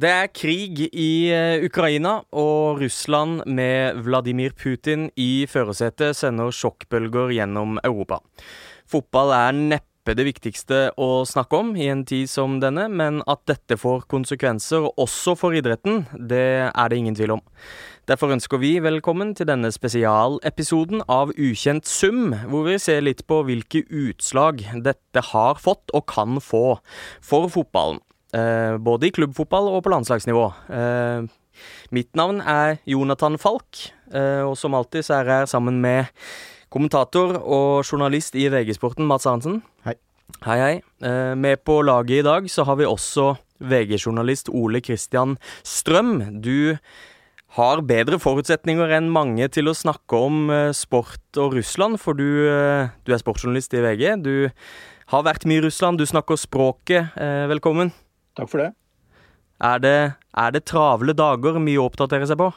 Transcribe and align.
Det 0.00 0.08
er 0.08 0.30
krig 0.32 0.78
i 0.96 1.28
eh, 1.34 1.60
Ukraina, 1.66 2.22
og 2.32 2.78
Russland 2.80 3.42
med 3.44 3.98
Vladimir 4.06 4.54
Putin 4.56 5.10
i 5.18 5.44
førersetet 5.50 6.16
sender 6.16 6.54
sjokkbølger 6.54 7.34
gjennom 7.36 7.76
Europa. 7.84 8.20
Fotball 8.88 9.34
er 9.36 9.58
neppe 9.58 10.14
det 10.16 10.24
viktigste 10.24 10.78
å 10.96 11.26
snakke 11.28 11.60
om 11.60 11.74
i 11.76 11.90
en 11.92 12.06
tid 12.08 12.30
som 12.32 12.56
denne, 12.62 12.86
men 12.88 13.20
at 13.28 13.44
dette 13.50 13.76
får 13.76 14.06
konsekvenser 14.08 14.88
også 14.94 15.36
for 15.36 15.58
idretten, 15.58 16.06
det 16.16 16.70
er 16.70 16.88
det 16.88 16.96
ingen 17.02 17.18
tvil 17.18 17.36
om. 17.36 17.44
Derfor 18.08 18.32
ønsker 18.32 18.62
vi 18.62 18.78
velkommen 18.80 19.34
til 19.36 19.50
denne 19.50 19.68
spesialepisoden 19.74 21.04
av 21.12 21.34
Ukjent 21.36 21.84
sum, 21.90 22.30
hvor 22.48 22.70
vi 22.70 22.80
ser 22.80 23.04
litt 23.04 23.26
på 23.28 23.42
hvilke 23.44 23.84
utslag 23.90 24.64
dette 24.86 25.28
har 25.34 25.60
fått 25.60 25.92
og 25.92 26.08
kan 26.08 26.40
få 26.40 26.78
for 27.20 27.52
fotballen. 27.52 28.00
Eh, 28.30 28.76
både 28.78 29.08
i 29.08 29.14
klubbfotball 29.14 29.68
og 29.72 29.82
på 29.84 29.90
landslagsnivå. 29.90 30.44
Eh, 30.70 31.26
mitt 31.90 32.14
navn 32.18 32.38
er 32.40 32.78
Jonathan 32.86 33.38
Falk, 33.38 33.90
eh, 34.14 34.42
og 34.46 34.56
som 34.58 34.74
alltid 34.74 35.04
så 35.04 35.18
er 35.18 35.24
jeg 35.24 35.40
her 35.42 35.50
sammen 35.50 35.80
med 35.82 36.06
kommentator 36.70 37.40
og 37.42 37.82
journalist 37.82 38.36
i 38.38 38.46
VG-sporten, 38.48 39.06
Mats 39.06 39.26
Arntzen. 39.26 39.62
Hei. 39.84 39.96
Hei, 40.46 40.58
hei. 40.58 40.74
Eh, 41.02 41.34
med 41.34 41.64
på 41.66 41.80
laget 41.82 42.20
i 42.20 42.26
dag 42.26 42.46
så 42.46 42.64
har 42.64 42.76
vi 42.78 42.86
også 42.86 43.36
VG-journalist 43.60 44.48
Ole 44.48 44.80
Kristian 44.80 45.36
Strøm. 45.66 46.40
Du 46.40 46.78
har 47.58 47.82
bedre 47.82 48.20
forutsetninger 48.22 48.94
enn 48.94 49.10
mange 49.10 49.48
til 49.50 49.66
å 49.66 49.74
snakke 49.74 50.14
om 50.14 50.52
sport 50.70 51.34
og 51.36 51.56
Russland, 51.58 51.98
for 51.98 52.14
du, 52.14 52.46
du 52.46 53.10
er 53.10 53.18
sportsjournalist 53.18 53.74
i 53.74 53.82
VG. 53.82 54.22
Du 54.22 54.50
har 55.10 55.26
vært 55.26 55.44
mye 55.50 55.58
i 55.58 55.64
Russland, 55.66 55.98
du 55.98 56.06
snakker 56.06 56.38
språket. 56.38 57.10
Velkommen. 57.50 57.90
Takk 58.40 58.48
for 58.48 58.64
det. 58.64 58.70
Er 59.60 59.80
det, 59.84 59.96
er 60.40 60.52
det 60.54 60.64
travle 60.64 61.12
dager, 61.12 61.58
mye 61.60 61.80
å 61.82 61.90
oppdatere 61.90 62.24
seg 62.28 62.38
på? 62.40 62.48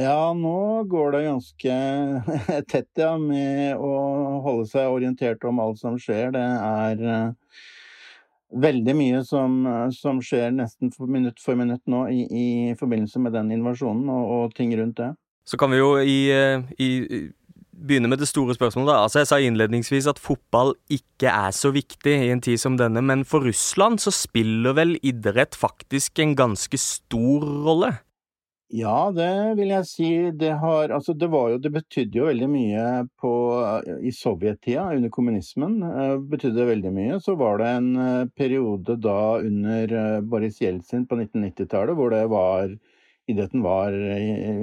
Ja, 0.00 0.32
nå 0.32 0.84
går 0.88 1.12
det 1.12 1.26
ganske 1.26 1.74
tett, 2.72 2.88
ja, 2.96 3.12
med 3.20 3.76
å 3.76 3.90
holde 4.46 4.64
seg 4.70 4.88
orientert 4.88 5.44
om 5.44 5.60
alt 5.60 5.82
som 5.82 5.98
skjer. 6.00 6.32
Det 6.32 6.40
er 6.40 7.02
uh, 7.04 7.58
veldig 8.64 8.94
mye 8.96 9.20
som, 9.28 9.60
som, 9.92 10.22
skjer 10.24 10.54
nesten 10.56 10.94
for 10.94 11.10
minutt 11.10 11.42
for 11.42 11.58
minutt 11.58 11.82
nå 11.90 12.06
i, 12.08 12.22
i 12.24 12.46
forbindelse 12.80 13.20
med 13.20 13.36
den 13.36 13.52
invasjonen 13.58 14.08
og, 14.08 14.32
og, 14.38 14.56
ting 14.56 14.72
rundt 14.78 14.96
det. 15.02 15.12
Så 15.44 15.60
kan 15.60 15.74
vi 15.74 15.82
jo 15.82 15.92
i, 16.00 16.18
eh, 16.32 16.64
i 16.80 16.90
begynne 17.86 18.10
med 18.10 18.20
det 18.22 18.28
store 18.30 18.54
spørsmålet. 18.56 18.94
Altså 18.94 19.22
Jeg 19.22 19.30
sa 19.30 19.38
innledningsvis 19.40 20.08
at 20.10 20.20
fotball 20.20 20.74
ikke 20.92 21.32
er 21.32 21.54
så 21.56 21.72
viktig 21.74 22.12
i 22.12 22.30
en 22.34 22.42
tid 22.44 22.60
som 22.60 22.76
denne, 22.80 23.02
men 23.02 23.24
for 23.28 23.44
Russland 23.46 24.00
så 24.02 24.12
spiller 24.14 24.76
vel 24.76 24.96
idrett 25.02 25.58
faktisk 25.58 26.18
en 26.22 26.36
ganske 26.38 26.80
stor 26.80 27.46
rolle? 27.66 27.94
Ja, 28.70 29.10
det 29.10 29.56
vil 29.58 29.72
jeg 29.72 29.86
si. 29.88 30.08
Det 30.38 30.52
har 30.62 30.92
Altså, 30.94 31.12
det 31.12 31.26
var 31.30 31.48
jo 31.50 31.58
Det 31.58 31.72
betydde 31.74 32.18
jo 32.18 32.28
veldig 32.28 32.48
mye 32.48 32.84
på 33.18 33.32
I 34.06 34.12
sovjettida, 34.14 34.84
under 34.94 35.10
kommunismen, 35.10 35.82
uh, 35.82 36.18
betydde 36.22 36.60
det 36.60 36.68
veldig 36.68 36.92
mye. 36.94 37.18
Så 37.20 37.34
var 37.34 37.58
det 37.58 37.66
en 37.66 37.90
uh, 37.96 38.26
periode 38.36 38.96
da 39.02 39.40
under 39.42 39.90
uh, 39.90 40.20
Boris 40.22 40.60
Jeltsin 40.62 41.06
på 41.06 41.18
1990-tallet 41.18 41.98
hvor 41.98 42.14
det 42.14 42.26
var 42.30 42.70
Idretten 43.30 43.62
var 43.62 43.94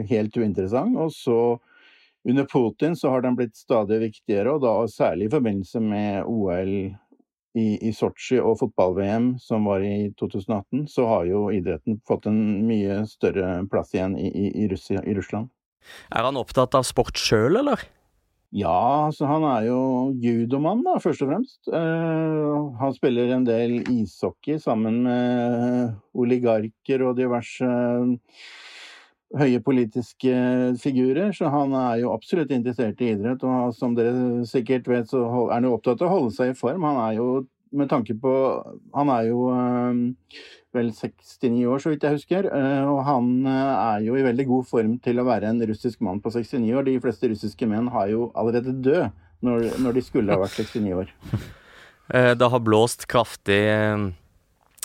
helt 0.09 0.35
uinteressant. 0.35 0.97
Og 0.99 1.11
så 1.15 1.39
under 2.29 2.45
Putin 2.45 2.95
så 2.95 3.09
har 3.09 3.21
den 3.21 3.35
blitt 3.35 3.55
stadig 3.55 3.99
viktigere, 4.01 4.57
og 4.57 4.63
da 4.65 4.73
særlig 4.91 5.29
i 5.29 5.33
forbindelse 5.37 5.79
med 5.79 6.27
OL 6.27 6.73
i, 7.57 7.67
i 7.87 7.91
Sotsji 7.95 8.39
og 8.41 8.59
fotball-VM 8.61 9.33
som 9.41 9.67
var 9.69 9.85
i 9.85 10.11
2018, 10.19 10.85
så 10.91 11.07
har 11.09 11.27
jo 11.29 11.47
idretten 11.55 12.01
fått 12.07 12.27
en 12.29 12.41
mye 12.67 13.01
større 13.09 13.61
plass 13.71 13.95
igjen 13.95 14.17
i, 14.19 14.27
i, 14.27 14.49
i, 14.63 14.67
Russia, 14.71 15.01
Russland. 15.17 15.49
Er 16.11 16.27
han 16.27 16.39
opptatt 16.39 16.75
av 16.75 16.83
sport 16.87 17.19
sjøl, 17.21 17.61
eller? 17.61 17.87
Ja, 18.55 19.07
så 19.11 19.27
han 19.27 19.43
er 19.47 19.65
jo 19.67 19.79
judomann, 20.23 20.83
da, 20.85 20.95
først 21.03 21.23
og 21.23 21.31
fremst. 21.31 21.59
Uh, 21.67 22.75
han 22.79 22.95
spiller 22.95 23.33
en 23.35 23.47
del 23.47 23.81
ishockey 23.91 24.59
sammen 24.63 25.01
med 25.07 25.97
oligarker 26.15 27.03
og 27.07 27.19
diverse 27.19 27.67
uh, 27.67 28.15
høye 29.35 29.59
politiske 29.59 30.33
figurer, 30.79 31.33
så 31.35 31.51
han 31.51 31.73
er 31.75 32.03
jo 32.03 32.13
absolutt 32.13 32.53
interessert 32.55 33.01
i 33.03 33.11
idrett. 33.13 33.43
Og 33.43 33.75
som 33.75 33.95
dere 33.97 34.45
sikkert 34.47 34.87
vet, 34.87 35.09
så 35.11 35.25
er 35.47 35.57
han 35.57 35.67
jo 35.67 35.75
opptatt 35.75 36.03
av 36.03 36.09
å 36.09 36.13
holde 36.15 36.35
seg 36.37 36.53
i 36.53 36.57
form. 36.57 36.85
Han 36.87 37.01
er 37.03 37.17
jo 37.19 37.27
med 37.75 37.89
tanke 37.91 38.15
på 38.15 38.31
Han 38.95 39.09
er 39.11 39.27
jo 39.27 39.49
øh, 39.51 39.97
vel 40.75 40.91
69 40.93 41.65
år, 41.67 41.83
så 41.83 41.91
vidt 41.91 42.05
jeg 42.07 42.19
husker. 42.19 42.47
Øh, 42.47 42.87
og 42.93 43.03
han 43.07 43.31
øh, 43.45 43.73
er 43.75 44.07
jo 44.07 44.15
i 44.15 44.25
veldig 44.25 44.47
god 44.47 44.69
form 44.71 44.97
til 45.03 45.19
å 45.19 45.27
være 45.27 45.51
en 45.51 45.63
russisk 45.69 46.01
mann 46.05 46.21
på 46.23 46.31
69 46.31 46.71
år. 46.71 46.87
De 46.87 46.99
fleste 47.03 47.31
russiske 47.31 47.69
menn 47.69 47.91
har 47.91 48.11
jo 48.13 48.31
allerede 48.35 48.75
død 48.83 49.09
når, 49.43 49.67
når 49.83 49.97
de 49.97 50.05
skulle 50.05 50.33
ha 50.33 50.41
vært 50.45 50.59
69 50.63 50.99
år. 51.03 51.15
Eh, 52.07 52.31
det 52.39 52.47
har 52.47 52.61
blåst 52.63 53.01
kraftig 53.11 53.57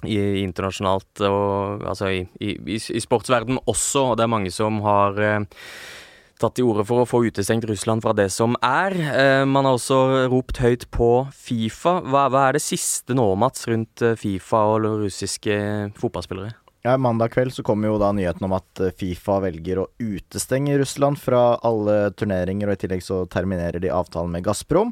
i, 0.09 0.43
internasjonalt 0.43 1.23
og 1.29 1.85
altså 1.89 2.11
i, 2.13 2.23
i, 2.41 2.55
i 2.77 3.03
sportsverden 3.03 3.61
også, 3.65 4.13
og 4.13 4.17
det 4.19 4.27
er 4.27 4.33
mange 4.33 4.53
som 4.55 4.81
har 4.85 5.21
eh, 5.23 5.67
tatt 6.43 6.57
til 6.59 6.71
orde 6.71 6.87
for 6.89 7.03
å 7.03 7.09
få 7.09 7.23
utestengt 7.29 7.67
Russland 7.71 8.03
fra 8.05 8.15
det 8.17 8.29
som 8.35 8.57
er. 8.67 8.97
Eh, 8.97 9.45
man 9.49 9.69
har 9.69 9.79
også 9.79 10.29
ropt 10.33 10.63
høyt 10.63 10.89
på 10.95 11.11
Fifa. 11.37 12.01
Hva, 12.03 12.27
hva 12.33 12.49
er 12.49 12.59
det 12.59 12.65
siste 12.65 13.17
nå, 13.17 13.29
Mats, 13.39 13.67
rundt 13.71 14.03
eh, 14.05 14.19
Fifa 14.19 14.65
og 14.73 14.89
russiske 15.05 15.57
fotballspillere? 16.01 16.57
Ja, 16.83 16.97
Mandag 16.99 17.31
kveld 17.37 17.55
så 17.55 17.63
kom 17.63 17.85
jo 17.87 17.95
da 18.03 18.09
nyheten 18.11 18.49
om 18.49 18.57
at 18.57 18.81
Fifa 18.99 19.39
velger 19.45 19.85
å 19.85 19.89
utestenge 20.03 20.81
Russland 20.81 21.21
fra 21.23 21.53
alle 21.63 22.09
turneringer, 22.19 22.67
og 22.67 22.75
i 22.75 22.83
tillegg 22.83 23.05
så 23.07 23.23
terminerer 23.31 23.79
de 23.83 23.93
avtalen 23.95 24.35
med 24.35 24.43
Gazprom 24.49 24.91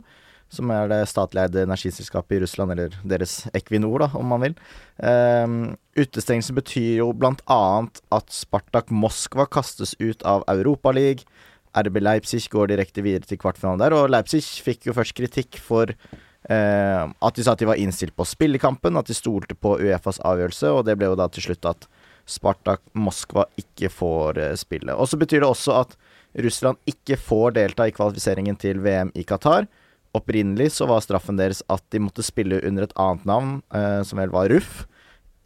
som 0.50 0.71
er 0.75 0.88
det 0.91 1.05
statlig 1.11 1.44
eide 1.44 1.62
energiselskapet 1.62 2.37
i 2.37 2.41
Russland, 2.43 2.75
eller 2.75 2.94
deres 3.06 3.44
Equinor, 3.55 4.03
da, 4.03 4.09
om 4.19 4.33
man 4.33 4.43
vil. 4.43 4.56
Um, 4.99 5.61
utestengelsen 5.99 6.59
betyr 6.59 7.00
jo 7.00 7.12
annet 7.15 8.03
at 8.11 8.34
Spartak 8.34 8.91
Moskva 8.91 9.47
kastes 9.47 9.94
ut 10.03 10.27
av 10.27 10.44
Europaligaen. 10.50 11.22
RB 11.71 12.00
Leipzig 12.03 12.49
går 12.50 12.72
direkte 12.72 13.03
videre 13.06 13.22
til 13.31 13.38
kvartfinalen 13.38 13.78
der, 13.78 13.94
og 13.94 14.11
Leipzig 14.11 14.43
fikk 14.43 14.88
jo 14.88 14.94
først 14.97 15.15
kritikk 15.15 15.61
for 15.62 15.93
uh, 15.94 17.05
at 17.06 17.37
de 17.37 17.44
sa 17.47 17.55
at 17.55 17.62
de 17.62 17.69
var 17.71 17.78
innstilt 17.78 18.17
på 18.19 18.27
spillekampen, 18.27 18.99
at 18.99 19.06
de 19.06 19.15
stolte 19.15 19.55
på 19.55 19.77
Uefas 19.78 20.19
avgjørelse, 20.27 20.72
og 20.75 20.88
det 20.88 20.99
ble 20.99 21.12
jo 21.12 21.19
da 21.21 21.28
til 21.31 21.47
slutt 21.47 21.71
at 21.71 21.87
Spartak 22.27 22.82
Moskva 22.99 23.47
ikke 23.61 23.91
får 23.94 24.43
uh, 24.43 24.56
spille. 24.59 24.99
Og 24.99 25.06
så 25.12 25.21
betyr 25.21 25.44
det 25.44 25.53
også 25.53 25.78
at 25.84 25.94
Russland 26.43 26.78
ikke 26.91 27.19
får 27.19 27.55
delta 27.59 27.87
i 27.87 27.94
kvalifiseringen 27.94 28.59
til 28.59 28.82
VM 28.82 29.15
i 29.15 29.22
Qatar. 29.27 29.71
Opprinnelig 30.16 30.72
så 30.75 30.88
var 30.91 31.04
straffen 31.04 31.38
deres 31.38 31.62
at 31.71 31.84
de 31.94 32.00
måtte 32.03 32.25
spille 32.26 32.59
under 32.66 32.87
et 32.87 32.97
annet 32.98 33.28
navn, 33.28 33.53
eh, 33.75 34.00
som 34.06 34.19
vel 34.19 34.32
var 34.34 34.50
RUF. 34.50 34.84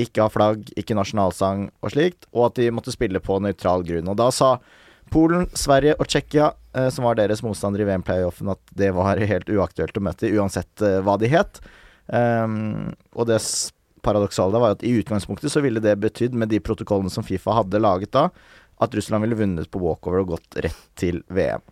Ikke 0.00 0.25
ha 0.25 0.32
flagg, 0.32 0.70
ikke 0.80 0.97
nasjonalsang 0.97 1.69
og 1.84 1.92
slikt, 1.92 2.25
og 2.32 2.48
at 2.48 2.56
de 2.62 2.72
måtte 2.74 2.94
spille 2.94 3.20
på 3.22 3.36
nøytral 3.44 3.84
grunn. 3.86 4.08
Og 4.10 4.16
da 4.19 4.30
sa 4.34 4.56
Polen, 5.12 5.47
Sverige 5.53 5.98
og 6.00 6.08
Tsjekkia, 6.08 6.53
eh, 6.74 6.88
som 6.91 7.04
var 7.04 7.19
deres 7.19 7.42
motstandere 7.44 7.84
i 7.84 7.91
VM-playoffen, 7.91 8.50
at 8.54 8.74
det 8.74 8.91
var 8.97 9.20
helt 9.34 9.53
uaktuelt 9.53 10.00
å 10.00 10.04
møte 10.08 10.32
uansett 10.32 10.82
eh, 10.82 11.00
hva 11.04 11.19
de 11.20 11.30
het. 11.30 11.60
Um, 12.04 12.92
og 13.16 13.28
det 13.30 13.38
paradoksale 14.04 14.60
var 14.60 14.74
at 14.74 14.82
i 14.84 14.92
utgangspunktet 14.98 15.53
så 15.53 15.62
ville 15.64 15.80
det 15.80 15.97
betydd, 16.03 16.34
med 16.36 16.53
de 16.53 16.60
protokollene 16.60 17.12
som 17.12 17.24
Fifa 17.24 17.54
hadde 17.56 17.80
laget 17.80 18.12
da, 18.16 18.28
at 18.82 18.97
Russland 18.97 19.24
ville 19.24 19.38
vunnet 19.38 19.70
på 19.70 19.80
walkover 19.80 20.24
og 20.24 20.34
gått 20.34 20.58
rett 20.64 20.82
til 20.98 21.22
VM. 21.32 21.62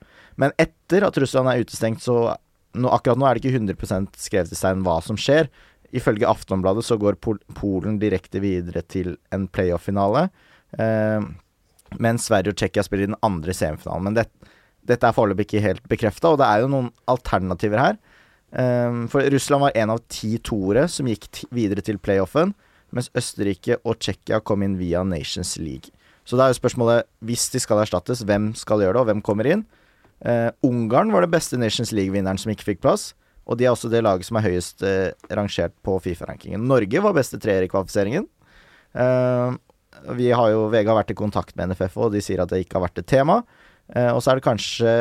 Men 0.40 0.54
etter 0.60 1.04
at 1.04 1.18
Russland 1.20 1.50
er 1.50 1.64
utestengt, 1.64 2.00
så 2.04 2.32
nå, 2.74 2.88
akkurat 2.88 3.20
nå 3.20 3.28
er 3.28 3.36
det 3.36 3.44
ikke 3.44 3.60
100 3.60 4.08
skrevet 4.20 4.52
i 4.52 4.58
stein 4.58 4.84
hva 4.86 4.98
som 5.04 5.18
skjer. 5.20 5.50
Ifølge 5.92 6.28
Aftonbladet 6.28 6.84
så 6.86 6.96
går 7.00 7.18
Pol 7.20 7.40
Polen 7.56 7.98
direkte 8.00 8.40
videre 8.40 8.80
til 8.88 9.16
en 9.34 9.44
playoff-finale. 9.52 10.28
Eh, 10.80 11.26
mens 12.00 12.28
Sverige 12.28 12.54
og 12.54 12.58
Tsjekkia 12.60 12.84
spiller 12.86 13.10
i 13.10 13.12
den 13.12 13.20
andre 13.26 13.52
semifinalen. 13.56 14.08
Men 14.08 14.16
det, 14.16 14.26
dette 14.88 15.08
er 15.08 15.16
foreløpig 15.16 15.48
ikke 15.48 15.64
helt 15.66 15.84
bekrefta, 15.92 16.32
og 16.32 16.40
det 16.40 16.48
er 16.48 16.64
jo 16.64 16.72
noen 16.72 16.90
alternativer 17.12 17.82
her. 17.82 18.00
Eh, 18.52 19.02
for 19.12 19.28
Russland 19.34 19.66
var 19.66 19.76
en 19.76 19.92
av 19.96 20.04
ti 20.12 20.38
toere 20.40 20.86
som 20.88 21.10
gikk 21.10 21.44
videre 21.52 21.84
til 21.84 22.00
playoffen, 22.00 22.56
mens 22.92 23.12
Østerrike 23.16 23.78
og 23.88 24.00
Tsjekkia 24.00 24.40
kom 24.44 24.64
inn 24.64 24.78
via 24.80 25.04
Nations 25.04 25.58
League. 25.60 25.92
Så 26.24 26.38
da 26.38 26.46
er 26.46 26.52
jo 26.52 26.60
spørsmålet, 26.60 27.08
hvis 27.24 27.48
de 27.52 27.60
skal 27.60 27.82
erstattes, 27.82 28.22
hvem 28.24 28.52
skal 28.56 28.84
gjøre 28.84 28.96
det, 28.96 29.02
og 29.02 29.08
hvem 29.10 29.22
kommer 29.24 29.48
inn? 29.48 29.64
Uh, 30.22 30.50
Ungarn 30.62 31.10
var 31.10 31.24
det 31.24 31.32
beste 31.32 31.58
Nations 31.58 31.90
League-vinneren 31.94 32.38
som 32.38 32.52
ikke 32.52 32.68
fikk 32.72 32.82
plass. 32.84 33.10
Og 33.50 33.58
de 33.58 33.66
er 33.66 33.72
også 33.74 33.90
det 33.90 34.04
laget 34.04 34.28
som 34.28 34.38
er 34.38 34.46
høyest 34.46 34.84
uh, 34.86 35.10
rangert 35.34 35.74
på 35.82 35.96
Fifa-rankingen. 36.04 36.62
Norge 36.70 37.02
var 37.02 37.16
beste 37.16 37.40
treer 37.42 37.66
i 37.66 37.70
kvalifiseringen. 37.70 38.28
Uh, 38.94 39.58
vi 40.14 40.30
har 40.30 40.52
jo, 40.54 40.68
VG 40.70 40.86
har 40.88 41.00
vært 41.00 41.12
i 41.14 41.18
kontakt 41.18 41.56
med 41.58 41.72
NFF, 41.72 41.98
og 41.98 42.14
de 42.14 42.22
sier 42.22 42.42
at 42.42 42.52
det 42.52 42.62
ikke 42.62 42.78
har 42.78 42.86
vært 42.86 43.02
et 43.02 43.10
tema. 43.10 43.42
og 43.92 44.22
så 44.22 44.32
er 44.32 44.38
det 44.38 44.44
kanskje 44.46 44.92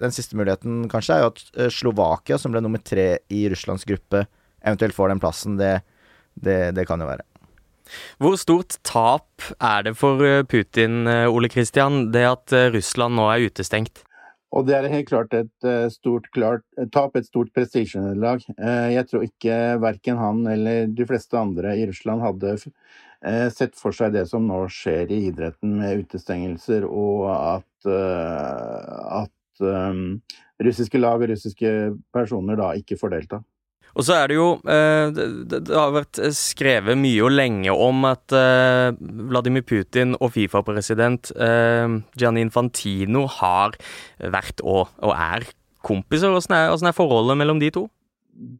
Den 0.00 0.14
siste 0.14 0.38
muligheten 0.38 0.88
kanskje 0.88 1.14
er 1.14 1.20
jo 1.20 1.28
at 1.28 1.72
Slovakia, 1.74 2.38
som 2.38 2.54
ble 2.54 2.62
nummer 2.62 2.78
tre 2.78 3.18
i 3.28 3.42
Russlands 3.50 3.84
gruppe, 3.84 4.24
eventuelt 4.64 4.94
får 4.94 5.12
den 5.12 5.20
plassen. 5.20 5.58
Det, 5.58 5.82
det, 6.34 6.74
det 6.74 6.86
kan 6.88 6.98
jo 6.98 7.06
være. 7.06 7.26
Hvor 8.18 8.38
stort 8.40 8.78
tap 8.82 9.46
er 9.60 9.84
det 9.84 9.94
for 10.00 10.24
Putin, 10.48 11.06
Ole 11.28 11.50
Kristian, 11.52 12.08
det 12.14 12.24
at 12.30 12.56
Russland 12.72 13.18
nå 13.20 13.28
er 13.34 13.46
utestengt? 13.50 14.02
Og 14.56 14.64
det 14.64 14.76
er 14.76 14.88
helt 14.88 15.10
klart 15.10 15.34
et 15.36 15.66
stort 15.92 16.30
klart, 16.32 16.62
tap, 16.94 17.16
et 17.18 17.26
stort 17.28 17.50
prestisjenederlag. 17.52 18.46
Jeg 18.94 19.04
tror 19.10 19.26
ikke 19.26 19.58
verken 19.82 20.16
han 20.16 20.40
eller 20.48 20.88
de 20.88 21.06
fleste 21.08 21.36
andre 21.36 21.74
i 21.76 21.84
Russland 21.90 22.24
hadde 22.24 22.54
sett 23.52 23.76
for 23.76 23.92
seg 23.92 24.14
det 24.14 24.24
som 24.30 24.46
nå 24.48 24.62
skjer 24.72 25.12
i 25.12 25.20
idretten 25.28 25.76
med 25.82 26.04
utestengelser, 26.04 26.86
og 26.88 27.28
at, 27.34 27.90
at 29.20 29.68
russiske 30.64 31.02
lag 31.02 31.20
og 31.20 31.28
russiske 31.34 31.74
personer 32.14 32.56
da 32.56 32.72
ikke 32.78 32.96
får 32.96 33.14
delta. 33.18 33.42
Og 33.96 34.06
så 34.06 34.16
er 34.18 34.30
det 34.30 34.38
jo 34.38 34.48
eh, 34.68 35.10
det, 35.48 35.62
har 35.72 35.94
vært 35.94 36.20
skrevet 36.36 36.98
mye 37.00 37.24
og 37.26 37.34
lenge 37.34 37.74
om 37.74 38.06
at 38.08 38.34
eh, 38.36 38.90
Vladimir 39.30 39.64
Putin 39.66 40.16
og 40.18 40.32
Fifa-president 40.36 41.32
eh, 41.34 41.98
Gianni 42.18 42.44
Infantino 42.46 43.26
har 43.38 43.78
vært 44.18 44.62
og, 44.64 44.92
og 45.02 45.14
er 45.14 45.48
kompiser. 45.86 46.34
Åssen 46.34 46.56
er, 46.56 46.68
hvordan 46.72 46.92
er 46.92 46.98
forholdet 46.98 47.40
mellom 47.40 47.62
de 47.62 47.72
to? 47.74 47.86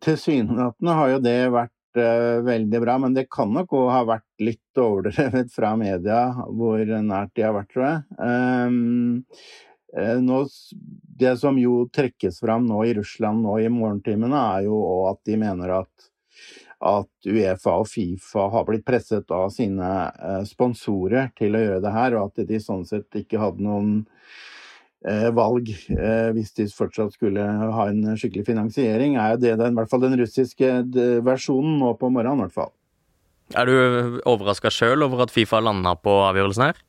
Tilsynelatende 0.05 0.97
har 0.99 1.13
jo 1.15 1.21
det 1.23 1.41
vært 1.55 1.75
veldig 1.99 2.81
bra, 2.83 2.95
men 3.03 3.15
det 3.17 3.25
kan 3.33 3.49
nok 3.51 3.73
òg 3.75 3.87
ha 3.91 4.03
vært 4.07 4.27
litt 4.45 4.79
overdrevet 4.79 5.49
fra 5.51 5.73
media 5.79 6.29
hvor 6.47 6.83
nært 6.83 7.33
de 7.35 7.47
har 7.47 7.57
vært, 7.57 7.71
tror 7.73 7.87
jeg. 7.89 8.03
Um, 8.19 9.25
Eh, 9.29 9.68
nå, 9.97 10.43
det 11.19 11.37
som 11.41 11.59
jo 11.59 11.87
trekkes 11.95 12.41
fram 12.41 12.67
nå 12.69 12.83
i 12.85 12.95
Russland 12.99 13.43
nå 13.43 13.59
i 13.63 13.71
morgentimene, 13.73 14.43
er 14.59 14.69
jo 14.69 14.79
at 15.09 15.21
de 15.27 15.39
mener 15.41 15.73
at, 15.81 16.09
at, 16.79 17.11
Uefa 17.27 17.79
og 17.81 17.89
Fifa 17.91 18.49
har 18.53 18.67
blitt 18.69 18.87
presset 18.87 19.31
av 19.35 19.49
sine 19.55 19.89
eh, 20.13 20.43
sponsorer 20.49 21.33
til 21.39 21.57
å 21.57 21.65
gjøre 21.65 21.83
det 21.85 21.95
her, 21.95 22.19
og 22.19 22.31
at 22.31 22.49
de 22.49 22.61
sånn 22.63 22.85
sett 22.89 23.19
ikke 23.19 23.41
hadde 23.43 23.65
noen 23.65 23.95
eh, 25.09 25.31
valg 25.35 25.73
eh, 25.73 26.31
hvis 26.37 26.55
de 26.61 26.69
fortsatt 26.71 27.17
skulle 27.17 27.43
ha 27.43 27.89
en 27.91 28.15
skikkelig 28.15 28.47
finansiering. 28.47 29.17
er 29.17 29.35
jo 29.35 29.45
det 29.47 29.57
den, 29.63 29.73
i 29.73 29.81
hvert 29.81 29.91
fall 29.91 30.05
den 30.05 30.19
russiske 30.21 30.75
versjonen 31.27 31.81
nå 31.83 31.95
på 31.99 32.13
morgenen. 32.13 32.45
I 32.45 32.47
hvert 32.47 32.61
fall. 32.61 32.75
Er 33.57 33.65
du 33.65 34.21
overraska 34.29 34.71
sjøl 34.71 35.07
over 35.07 35.25
at 35.25 35.33
Fifa 35.33 35.63
landa 35.65 35.95
på 35.97 36.13
avgjørelsen 36.29 36.69
her? 36.69 36.85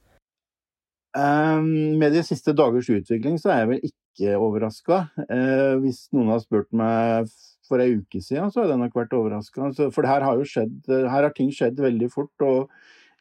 Um, 1.17 1.97
med 1.97 2.13
de 2.13 2.21
siste 2.25 2.53
dagers 2.53 2.89
utvikling 2.93 3.39
så 3.41 3.49
er 3.53 3.63
jeg 3.63 3.69
vel 3.71 3.87
ikke 3.87 4.35
overraska. 4.37 4.99
Uh, 5.25 5.79
hvis 5.81 6.03
noen 6.13 6.33
har 6.35 6.43
spurt 6.43 6.69
meg 6.75 7.31
for 7.69 7.81
ei 7.81 7.95
uke 7.97 8.21
siden, 8.21 8.51
så 8.51 8.63
hadde 8.63 8.75
jeg 8.75 8.83
nok 8.83 8.97
vært 8.97 9.15
overraska. 9.17 9.71
For 9.95 10.09
her 10.09 10.25
har 10.25 10.37
jo 10.37 10.47
skjedd, 10.47 10.77
her 10.89 11.25
har 11.25 11.33
ting 11.37 11.51
skjedd 11.53 11.81
veldig 11.81 12.09
fort. 12.13 12.33
og 12.45 12.69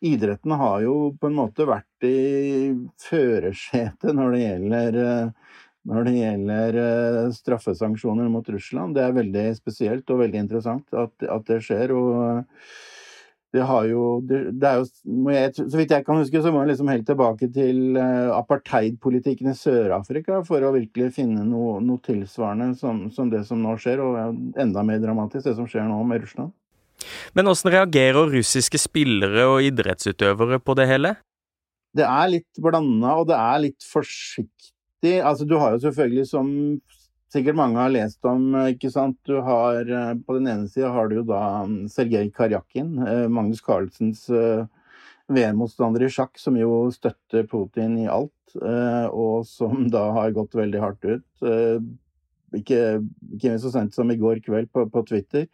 idretten 0.05 0.53
har 0.55 0.83
jo 0.85 0.95
på 1.19 1.27
en 1.27 1.35
måte 1.35 1.65
vært 1.67 2.07
i 2.07 2.71
førersetet 3.03 4.15
når 4.15 4.37
det 4.37 4.43
gjelder 4.45 4.99
når 5.89 6.05
det 6.05 6.13
gjelder 6.13 6.77
straffesanksjoner 7.33 8.29
mot 8.31 8.49
Russland. 8.53 8.95
Det 8.95 9.03
er 9.03 9.17
veldig 9.17 9.45
spesielt 9.57 10.11
og 10.13 10.21
veldig 10.21 10.43
interessant 10.45 10.93
at, 10.93 11.15
at 11.25 11.47
det 11.49 11.63
skjer. 11.65 11.95
og 11.97 12.45
det 13.55 13.65
har 13.65 13.87
jo, 13.89 14.03
det, 14.29 14.39
det 14.61 14.69
er 14.69 14.83
jo 14.83 15.53
Så 15.57 15.79
vidt 15.79 15.93
jeg 15.95 16.05
kan 16.05 16.19
huske, 16.21 16.43
så 16.45 16.51
må 16.53 16.61
jeg 16.63 16.75
liksom 16.75 16.91
helt 16.93 17.07
tilbake 17.09 17.49
til 17.55 17.97
uh, 17.97 18.35
apartheidpolitikken 18.37 19.49
i 19.49 19.57
Sør-Afrika 19.57 20.43
for 20.47 20.65
å 20.65 20.75
virkelig 20.75 21.15
finne 21.17 21.47
noe, 21.49 21.79
noe 21.85 22.03
tilsvarende 22.05 22.75
som, 22.77 23.07
som, 23.15 23.31
det 23.33 23.47
som 23.49 23.63
nå 23.65 23.79
skjer, 23.81 24.03
og 24.05 24.61
enda 24.61 24.85
mer 24.85 25.01
dramatisk 25.01 25.49
det 25.49 25.57
som 25.57 25.69
skjer 25.71 25.89
nå 25.89 26.03
med 26.09 26.27
Russland. 26.27 26.53
Men 27.33 27.49
hvordan 27.49 27.73
reagerer 27.73 28.33
russiske 28.35 28.81
spillere 28.83 29.47
og 29.49 29.65
idrettsutøvere 29.65 30.61
på 30.61 30.77
det 30.77 30.89
hele? 30.91 31.15
Det 31.97 32.05
er 32.05 32.33
litt 32.35 32.61
blanda, 32.61 33.15
og 33.17 33.31
det 33.31 33.39
er 33.39 33.65
litt 33.65 33.87
forsiktig. 33.87 35.15
Altså, 35.23 35.47
du 35.49 35.57
har 35.57 35.77
jo 35.77 35.87
selvfølgelig 35.87 36.27
som 36.29 36.51
sikkert 37.33 37.59
mange 37.59 37.81
har 37.81 37.93
lest 37.93 38.25
om. 38.29 38.51
Eh, 38.55 38.73
ikke 38.75 38.91
sant? 38.93 39.19
Du 39.29 39.39
har, 39.45 39.81
eh, 39.85 40.15
på 40.25 40.39
den 40.39 40.49
ene 40.51 40.69
sida 40.71 40.93
har 40.95 41.09
du 41.09 41.21
jo 41.21 41.27
da 41.29 41.43
mm, 41.69 41.79
Sergej 41.93 42.33
Karjakin, 42.35 42.97
eh, 43.05 43.29
Magnus 43.29 43.63
Carlsens 43.65 44.27
VM-motstander 45.29 46.07
i 46.07 46.11
sjakk, 46.13 46.39
som 46.41 46.57
jo 46.57 46.87
støtter 46.95 47.45
Putin 47.51 47.99
i 48.01 48.07
alt, 48.09 48.33
og 49.13 49.43
som 49.45 49.83
da 49.93 50.07
har 50.17 50.33
gått 50.33 50.57
veldig 50.57 50.81
hardt 50.81 51.05
ut. 51.05 51.27
Ikke, 52.57 52.79
ikke 53.37 53.59
så 53.61 53.69
sent 53.75 53.93
som 53.93 54.09
i 54.09 54.17
går 54.17 54.41
kveld 54.41 54.71
på, 54.73 54.87
på 54.89 55.03
Twitter. 55.05 55.45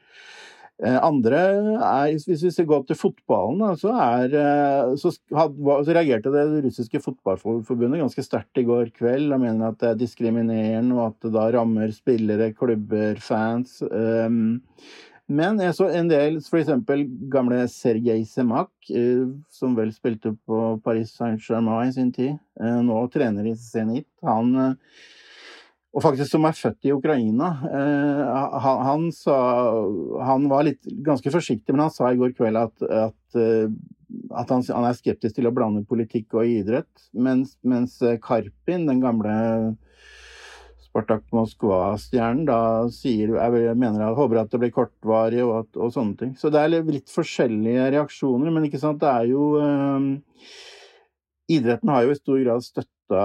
Eh, 0.82 0.96
andre 1.06 1.38
er, 1.38 2.16
Hvis 2.26 2.42
vi 2.42 2.64
går 2.66 2.66
gå 2.66 2.86
til 2.88 2.98
fotballen, 2.98 3.62
så, 3.78 3.92
er, 3.94 4.34
eh, 4.34 4.96
så, 4.98 5.12
had, 5.30 5.54
så, 5.54 5.94
reagerte 5.94 6.32
det 6.34 6.64
russiske 6.64 6.98
fotballforbundet 7.04 8.02
ganske 8.02 8.24
sterkt 8.26 8.58
i 8.58 8.66
går 8.66 8.90
kveld. 8.96 9.32
og 9.32 9.40
mener 9.40 9.68
at 9.68 9.78
det 9.78 9.88
er 9.92 10.02
diskriminerende, 10.02 10.96
og 10.98 11.12
at 11.12 11.20
det 11.22 11.32
da 11.36 11.46
rammer 11.54 11.94
spillere, 11.94 12.52
klubber, 12.52 13.20
fans. 13.22 13.82
Um, 13.86 14.60
men 15.28 15.60
jeg 15.62 15.74
så 15.78 15.88
en 15.94 16.10
del, 16.10 16.42
f.eks. 16.42 16.74
gamle 17.30 17.62
Sergej 17.70 18.26
Semak, 18.26 18.72
uh, 18.90 19.30
som 19.54 19.78
vel 19.78 19.94
spilte 19.94 20.34
på 20.44 20.80
Paris 20.82 21.14
Saint-Germain 21.14 21.88
i 21.88 21.94
sin 21.94 22.10
tid, 22.12 22.34
nå 22.58 22.98
trener 23.14 23.46
i 23.46 23.54
Zenit. 23.54 24.10
Han 24.26 24.56
og 25.94 26.02
faktisk 26.02 26.32
som 26.34 26.46
er 26.48 26.56
født 26.58 26.88
i 26.88 26.92
Ukraina. 26.94 27.52
Eh, 27.70 28.22
han, 28.64 28.80
han, 28.88 29.04
sa, 29.14 29.36
han 30.26 30.48
var 30.50 30.66
litt, 30.66 30.82
ganske 31.06 31.30
forsiktig, 31.30 31.70
men 31.70 31.86
han 31.86 31.94
sa 31.94 32.10
i 32.10 32.18
går 32.18 32.34
kveld 32.34 32.58
at, 32.58 32.82
at, 32.82 33.38
eh, 33.38 33.70
at 34.34 34.50
han, 34.50 34.66
han, 34.66 34.88
er 34.88 34.98
skeptisk 34.98 35.38
til 35.38 35.46
å 35.46 35.54
blande 35.54 35.84
politikk 35.86 36.34
og 36.34 36.50
idrett. 36.50 36.90
Mens, 37.14 37.54
mens 37.62 38.00
Karpin, 38.24 38.88
den 38.90 39.04
gamle 39.04 39.36
Spartak 40.94 41.24
Moskva-stjernen, 41.34 42.44
da 42.46 42.58
sier 42.94 43.32
jeg 43.34 43.78
mener 43.78 44.02
jeg 44.04 44.18
håper 44.18 44.42
at 44.42 44.52
det 44.52 44.60
blir 44.62 44.74
kortvarig 44.74 45.40
og, 45.42 45.72
og, 45.74 45.88
sånne 45.94 46.18
ting. 46.18 46.36
Så 46.38 46.50
det 46.54 46.60
er 46.62 46.74
litt 46.86 47.10
forskjellige 47.10 47.88
reaksjoner, 47.96 48.50
men 48.54 48.66
ikke 48.66 48.82
sant, 48.82 49.02
det 49.02 49.10
er 49.10 49.30
jo 49.30 49.48
eh, 49.62 50.06
Idretten 51.52 51.88
har 51.92 52.04
jo 52.04 52.14
i 52.14 52.18
stor 52.18 52.40
grad 52.40 52.64
støtta 52.64 53.24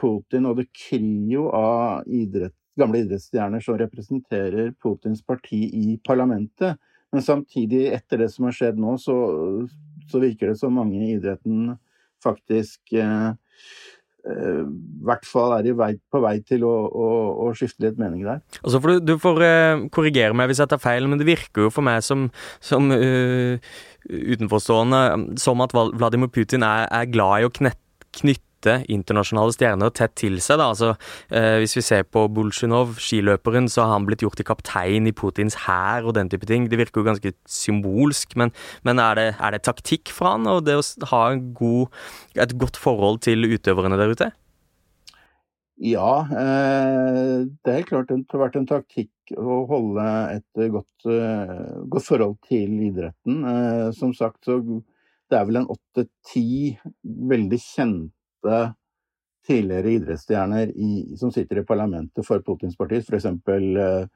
Putin 0.00 0.48
og 0.48 0.56
det 0.60 0.70
krio 0.72 1.48
av 1.52 2.08
idrett, 2.08 2.54
gamle 2.80 3.02
idrettsstjerner 3.04 3.60
som 3.60 3.76
representerer 3.80 4.72
Putins 4.80 5.20
parti 5.26 5.66
i 5.68 5.98
parlamentet. 6.06 6.80
Men 7.12 7.24
samtidig, 7.24 7.90
etter 7.92 8.22
det 8.22 8.30
som 8.32 8.48
har 8.48 8.56
skjedd 8.56 8.80
nå, 8.80 8.96
så, 8.96 9.16
så 10.08 10.22
virker 10.22 10.52
det 10.52 10.60
som 10.62 10.72
mange 10.78 10.96
i 11.02 11.10
idretten 11.18 11.74
faktisk 12.24 12.94
eh, 12.96 13.32
eh, 14.28 14.62
i 14.62 15.06
hvert 15.08 15.26
fall 15.28 15.56
er 15.56 15.70
vei, 15.78 15.92
på 16.12 16.20
vei 16.22 16.36
til 16.46 16.66
å, 16.68 16.74
å, 16.88 17.08
å, 17.46 17.48
skifte 17.58 17.86
litt 17.86 17.98
mening 18.00 18.22
der. 18.26 18.42
Altså 18.62 18.82
for 18.82 18.94
du, 18.94 19.12
du 19.12 19.16
får 19.22 19.42
uh, 19.42 19.82
korrigere 19.94 20.36
meg 20.36 20.50
hvis 20.50 20.62
jeg 20.62 20.70
tar 20.70 20.82
feil, 20.82 21.08
men 21.10 21.20
det 21.20 21.28
virker 21.28 21.66
jo 21.66 21.72
for 21.74 21.86
meg 21.86 22.04
som, 22.06 22.28
som 22.62 22.92
uh, 22.94 23.58
utenforstående 24.06 25.02
som 25.42 25.64
at 25.64 25.74
Vladimir 25.74 26.32
Putin 26.32 26.66
er, 26.66 26.86
er 26.90 27.10
glad 27.10 27.42
i 27.42 27.50
å 27.50 27.52
knytte 27.52 28.51
knytte 28.62 28.84
internasjonale 28.92 29.52
stjerner 29.52 29.90
tett 29.90 30.14
til 30.16 30.40
seg. 30.40 30.58
Da. 30.58 30.70
Altså, 30.70 30.94
eh, 31.30 31.58
hvis 31.60 31.76
vi 31.76 31.82
ser 31.82 32.04
på 32.04 32.28
Bolsjunov, 32.28 32.96
skiløperen, 32.98 33.68
så 33.68 33.84
har 33.84 33.98
han 33.98 34.06
blitt 34.06 34.22
gjort 34.22 34.36
til 34.36 34.46
kaptein 34.46 35.06
i 35.06 35.12
Putins 35.12 35.66
hær 35.66 36.04
og 36.06 36.14
den 36.14 36.28
type 36.28 36.46
ting. 36.46 36.68
Det 36.68 36.78
virker 36.78 37.00
jo 37.00 37.08
ganske 37.08 37.32
symbolsk, 37.46 38.36
men, 38.36 38.52
men 38.84 38.98
er, 38.98 39.14
det, 39.14 39.34
er, 39.40 39.50
det, 39.52 39.62
taktikk 39.62 40.12
fra 40.12 40.36
han, 40.36 40.46
og 40.46 40.64
det 40.64 40.76
å 40.78 40.84
ha 41.10 41.34
god, 41.34 41.88
et 42.36 42.56
godt 42.58 42.76
forhold 42.76 43.22
til 43.22 43.44
utøverne 43.44 43.98
der 43.98 44.12
ute? 44.12 44.30
Ja, 45.82 46.28
eh, 46.30 47.42
det 47.64 47.74
helt 47.74 47.88
klart 47.88 48.08
det 48.08 48.22
har 48.30 48.44
vært 48.44 48.56
en 48.60 48.68
taktikk 48.68 49.32
å 49.34 49.64
holde 49.66 50.04
et 50.30 50.60
godt, 50.70 51.06
eh, 51.10 51.82
godt 51.90 52.06
forhold 52.06 52.36
til 52.46 52.76
idretten. 52.86 53.42
Eh, 53.42 53.90
som 53.96 54.12
sagt, 54.14 54.44
så 54.46 54.60
det 54.62 55.38
er 55.40 55.46
vel 55.48 55.62
en 55.62 55.70
åtte-ti 55.72 56.76
veldig 57.02 57.58
kjente 57.58 58.21
åtte 58.42 58.74
tidligere 59.46 59.90
idrettsstjerner 59.90 60.66
i, 60.66 61.16
som 61.18 61.32
sitter 61.32 61.58
i 61.58 61.66
parlamentet 61.66 62.26
for 62.26 62.42
Putins 62.42 62.76
parti, 62.76 63.00
f.eks. 63.02 63.24
Eh, 63.24 64.06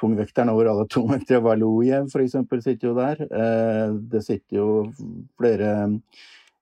tungvekterne 0.00 0.52
over 0.52 0.70
alle 0.70 0.86
tungvektere, 0.94 1.40
Valujev 1.44 2.08
f.eks. 2.08 2.32
sitter 2.64 2.88
jo 2.88 2.94
der. 2.96 3.20
Eh, 3.28 3.94
det 3.94 4.22
sitter 4.24 4.56
jo 4.56 4.68
flere 5.38 5.74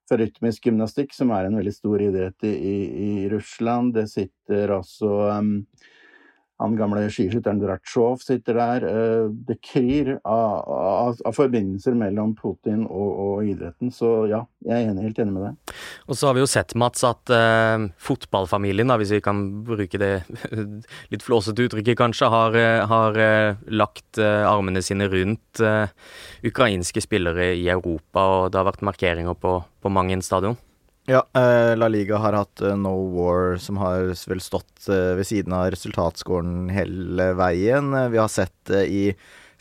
fra 0.08 0.18
rytmisk 0.18 0.66
gymnastikk, 0.66 1.14
som 1.14 1.30
er 1.30 1.46
en 1.46 1.56
veldig 1.56 1.74
stor 1.74 2.02
idrett 2.02 2.44
i, 2.44 2.52
i, 2.52 2.78
i 3.06 3.28
Russland. 3.30 3.94
Det 3.94 4.08
sitter 4.10 4.74
altså 4.74 5.12
um, 5.38 5.54
han 6.62 6.76
gamle 6.78 7.04
skiskytteren 7.10 7.60
Dratsjov 7.60 8.22
sitter 8.22 8.56
der. 8.58 8.86
Uh, 8.86 9.32
det 9.48 9.58
kryr 9.64 10.14
av, 10.18 10.70
av, 10.72 11.20
av, 11.26 11.34
forbindelser 11.36 11.96
mellom 11.98 12.34
Putin 12.38 12.84
og, 12.86 13.10
og 13.26 13.50
idretten. 13.50 13.92
Så 13.94 14.12
ja, 14.30 14.44
Jeg 14.62 14.78
er 14.78 14.92
enig, 14.92 15.08
helt 15.08 15.20
enig 15.22 15.34
med 15.34 15.46
deg. 15.48 15.76
Og 16.06 16.18
så 16.18 16.28
har 16.28 16.36
vi 16.36 16.44
jo 16.44 16.50
sett, 16.50 16.76
Mats, 16.78 17.04
at 17.06 17.32
uh, 17.34 17.88
fotballfamilien, 18.02 18.92
da, 18.92 18.98
hvis 19.00 19.14
vi 19.16 19.22
kan 19.24 19.44
bruke 19.66 20.00
det 20.00 20.12
litt 21.12 21.26
flåsete 21.26 21.66
uttrykket 21.66 21.98
kanskje, 21.98 22.30
har, 22.32 22.58
har 22.90 23.18
uh, 23.18 23.62
lagt 23.72 24.20
uh, 24.22 24.46
armene 24.50 24.82
sine 24.84 25.10
rundt 25.12 25.40
ukrainske 26.46 27.02
spillere 27.04 27.52
i 27.58 27.66
Europa, 27.70 28.22
og 28.22 28.52
det 28.52 28.60
har 28.60 28.68
vært 28.70 28.84
markeringer 28.86 29.36
på, 29.38 29.58
på 29.82 29.92
mange 29.92 30.16
stadion. 30.24 30.56
Ja, 31.10 31.24
La 31.74 31.88
Liga 31.90 32.16
har 32.22 32.36
hatt 32.38 32.62
No 32.78 32.92
War, 33.10 33.56
som 33.58 33.80
har 33.82 34.12
vel 34.30 34.40
stått 34.40 34.86
ved 34.86 35.24
siden 35.26 35.54
av 35.56 35.72
resultatskåren 35.74 36.68
hele 36.70 37.32
veien. 37.34 37.90
Vi 38.12 38.20
har 38.20 38.30
sett 38.30 38.70
i 38.86 39.08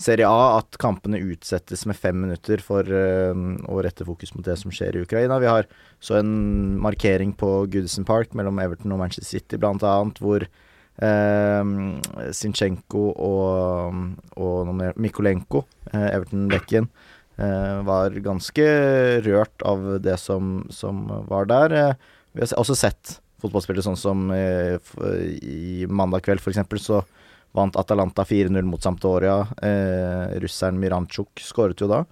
Serie 0.01 0.29
A 0.29 0.59
at 0.59 0.77
kampene 0.81 1.17
utsettes 1.17 1.87
med 1.89 1.97
fem 1.97 2.19
minutter 2.21 2.61
for 2.61 2.85
å 2.85 3.81
rette 3.81 4.05
fokus 4.05 4.35
mot 4.35 4.45
det 4.45 4.57
som 4.61 4.73
skjer 4.73 4.97
i 4.97 5.01
Ukraina. 5.05 5.39
Vi 5.41 5.49
har 5.49 5.65
så 5.97 6.19
en 6.19 6.77
markering 6.81 7.33
på 7.37 7.49
Goodison 7.73 8.05
Park 8.05 8.37
mellom 8.37 8.61
Everton 8.61 8.93
og 8.93 9.01
Manchester 9.01 9.39
City, 9.39 9.57
annet, 9.57 10.21
hvor 10.21 10.45
uh, 10.45 11.63
Zinchenko 12.37 13.07
og, 13.13 13.97
og 14.37 14.73
Mikolenko, 15.01 15.65
uh, 15.93 16.07
Everton-bekken, 16.11 16.89
var 17.87 18.13
ganske 18.21 18.65
rørt 19.25 19.63
av 19.65 19.85
det 20.03 20.17
som, 20.21 20.67
som 20.69 21.03
var 21.29 21.47
der. 21.49 21.75
vi 22.31 22.43
har 22.43 22.53
også 22.59 22.75
sett 22.77 23.15
fotballspillere 23.41 23.83
sånn 23.85 23.97
som 23.97 24.29
i 24.35 25.87
mandag 25.89 26.27
kveld, 26.27 26.43
f.eks., 26.43 26.61
så 26.83 27.01
Vant 27.51 27.75
Atalanta 27.75 28.23
4-0 28.23 28.61
mot 28.61 28.83
Sampdoria. 28.83 29.47
Eh, 29.61 30.39
russeren 30.39 30.79
Miranchuk 30.79 31.41
skåret 31.43 31.83
jo 31.83 31.89
da. 31.91 32.05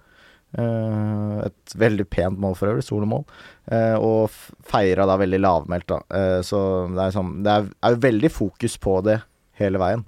Uh, 0.50 1.46
et 1.46 1.74
veldig 1.78 2.08
pent 2.10 2.38
mål 2.42 2.56
for 2.58 2.72
øvrig, 2.72 2.82
solomål. 2.82 3.22
Uh, 3.70 3.96
og 4.02 4.32
feira 4.66 5.06
da 5.06 5.14
veldig 5.20 5.38
lavmælt, 5.38 5.86
da. 5.92 6.00
Uh, 6.10 6.40
så 6.42 6.60
det 6.90 7.04
er, 7.04 7.14
sånn, 7.14 7.36
det 7.46 7.52
er, 7.54 7.68
er 7.86 8.00
veldig 8.02 8.30
fokus 8.34 8.74
på 8.82 8.96
det 9.06 9.20
hele 9.60 9.78
veien 9.78 10.02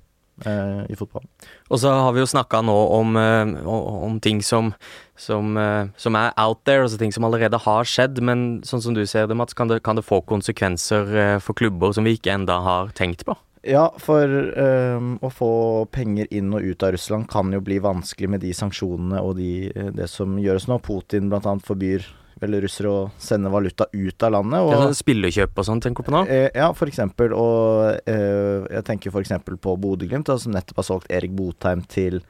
eh, 0.47 0.83
i 0.93 0.99
fotball. 0.99 1.25
Og 1.71 1.83
så 1.83 1.93
har 1.93 2.13
vi 2.17 2.23
jo 2.23 2.31
snakka 2.31 2.63
nå 2.67 2.77
om, 2.99 3.17
eh, 3.21 3.55
om 3.67 4.19
ting 4.23 4.43
som, 4.43 4.73
som, 5.17 5.55
som, 5.97 6.19
er 6.19 6.35
out 6.41 6.65
there, 6.65 6.83
altså 6.87 6.99
ting 7.01 7.15
som 7.15 7.29
allerede 7.29 7.61
har 7.63 7.89
skjedd. 7.89 8.23
Men 8.25 8.63
sånn 8.67 8.83
som 8.85 8.97
du 8.97 9.05
ser 9.07 9.31
det, 9.31 9.39
Mats, 9.39 9.57
kan 9.57 9.71
det, 9.71 9.83
kan 9.87 9.99
det 9.99 10.07
få 10.07 10.23
konsekvenser 10.27 11.39
for 11.45 11.59
klubber 11.59 11.95
som 11.97 12.09
vi 12.09 12.17
ikke 12.19 12.35
enda 12.35 12.61
har 12.65 12.95
tenkt 12.99 13.27
på? 13.29 13.37
Ja, 13.63 13.93
for 14.03 14.27
um, 14.27 15.13
å 15.23 15.29
få 15.31 15.53
penger 15.95 16.27
inn 16.35 16.51
og 16.51 16.65
ut 16.67 16.83
av 16.83 16.97
Russland 16.97 17.29
kan 17.31 17.53
jo 17.55 17.61
bli 17.63 17.77
vanskelig 17.83 18.33
med 18.35 18.43
de 18.43 18.51
sanksjonene 18.59 19.21
og 19.23 19.37
de, 19.39 19.71
eh, 19.71 19.93
det 19.95 20.09
som 20.11 20.35
gjøres 20.43 20.67
nå. 20.67 20.81
Putin 20.83 21.31
bl.a. 21.31 21.55
forbyr 21.63 22.09
russere 22.43 22.91
å 22.91 23.11
sende 23.21 23.51
valuta 23.53 23.87
ut 23.93 24.23
av 24.27 24.33
landet. 24.35 24.61
Og, 24.61 24.73
ja, 24.75 24.91
Spillekjøp 24.97 25.59
og 25.59 25.67
sånn, 25.69 25.83
tenker 25.85 26.03
du 26.03 26.11
på 26.11 26.15
nå? 26.15 26.23
Eh, 26.27 26.49
ja, 26.59 26.73
for 26.75 26.91
eksempel. 26.91 27.35
Og 27.37 28.09
eh, 28.11 28.67
jeg 28.79 28.87
tenker 28.89 29.15
eksempel 29.23 29.59
på 29.63 29.77
Bodø-Glimt, 29.79 30.33
som 30.43 30.55
nettopp 30.55 30.83
har 30.83 30.89
solgt 30.89 31.13
Erik 31.13 31.35
Botheim 31.37 31.85
til 31.87 32.21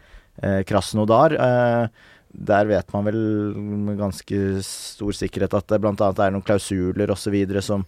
eh, 0.42 0.60
Krasnodar. 0.68 1.36
Eh, 1.38 1.86
der 2.32 2.68
vet 2.68 2.92
man 2.94 3.04
vel 3.08 3.20
med 3.56 3.98
ganske 4.00 4.62
stor 4.64 5.12
sikkerhet 5.16 5.52
at 5.56 5.68
det 5.68 5.80
bl.a. 5.82 5.94
er 5.96 6.32
noen 6.32 6.44
klausuler 6.44 7.12
osv. 7.12 7.36
som 7.60 7.84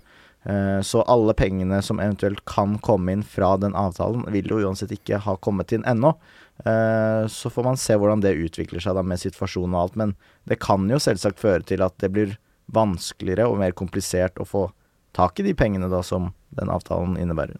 så 0.84 1.00
alle 1.08 1.32
pengene 1.32 1.78
som 1.82 2.00
eventuelt 2.04 2.42
kan 2.44 2.74
komme 2.84 3.14
inn 3.14 3.22
fra 3.24 3.54
den 3.56 3.72
avtalen, 3.72 4.26
vil 4.28 4.50
jo 4.50 4.58
uansett 4.60 4.92
ikke 4.92 5.22
ha 5.24 5.38
kommet 5.40 5.72
inn 5.72 5.86
ennå. 5.88 6.10
Eh, 6.58 7.26
så 7.26 7.50
får 7.50 7.64
man 7.64 7.76
se 7.76 7.96
hvordan 7.98 8.22
det 8.22 8.36
utvikler 8.38 8.82
seg 8.82 8.94
da 8.96 9.02
med 9.02 9.20
situasjonen 9.22 9.74
og 9.74 9.80
alt. 9.80 9.98
Men 9.98 10.14
det 10.48 10.60
kan 10.62 10.86
jo 10.90 11.00
selvsagt 11.02 11.42
føre 11.42 11.64
til 11.66 11.84
at 11.84 11.96
det 12.02 12.12
blir 12.14 12.36
vanskeligere 12.74 13.48
og 13.50 13.58
mer 13.60 13.74
komplisert 13.76 14.38
å 14.40 14.48
få 14.48 14.68
tak 15.14 15.40
i 15.40 15.46
de 15.46 15.54
pengene 15.56 15.90
da 15.90 16.02
som 16.06 16.32
den 16.58 16.70
avtalen 16.72 17.18
innebærer. 17.20 17.58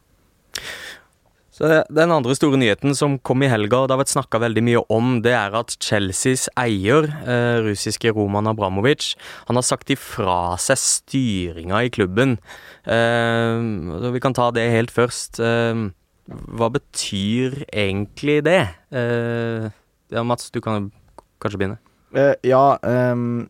Så 1.55 1.69
Den 1.87 2.11
andre 2.11 2.35
store 2.35 2.59
nyheten 2.59 2.97
som 2.99 3.15
kom 3.23 3.45
i 3.47 3.51
helga, 3.51 3.79
og 3.79 3.87
det 3.87 3.95
har 3.95 4.01
vært 4.03 4.15
snakka 4.17 4.41
veldig 4.43 4.63
mye 4.67 4.81
om, 4.91 5.21
det 5.23 5.37
er 5.39 5.55
at 5.55 5.77
Chelseas 5.79 6.49
eier, 6.59 7.07
eh, 7.07 7.63
russiske 7.63 8.11
Roman 8.11 8.51
Abramovic, 8.51 9.13
han 9.47 9.61
har 9.61 9.63
sagt 9.63 9.93
ifra 9.95 10.59
seg 10.59 10.81
styringa 10.83 11.85
i 11.87 11.93
klubben. 11.95 12.39
Eh, 12.83 14.11
vi 14.11 14.25
kan 14.25 14.35
ta 14.35 14.51
det 14.51 14.67
helt 14.73 14.91
først. 14.91 15.39
Eh, 15.39 15.87
hva 16.27 16.73
betyr 16.75 17.63
egentlig 17.71 18.43
det? 18.43 18.65
Ja, 18.91 20.23
Mats, 20.25 20.51
du 20.51 20.61
kan 20.61 20.91
kanskje 21.39 21.59
begynne. 21.61 21.79
Uh, 22.15 22.35
ja, 22.47 22.79
um, 22.83 23.43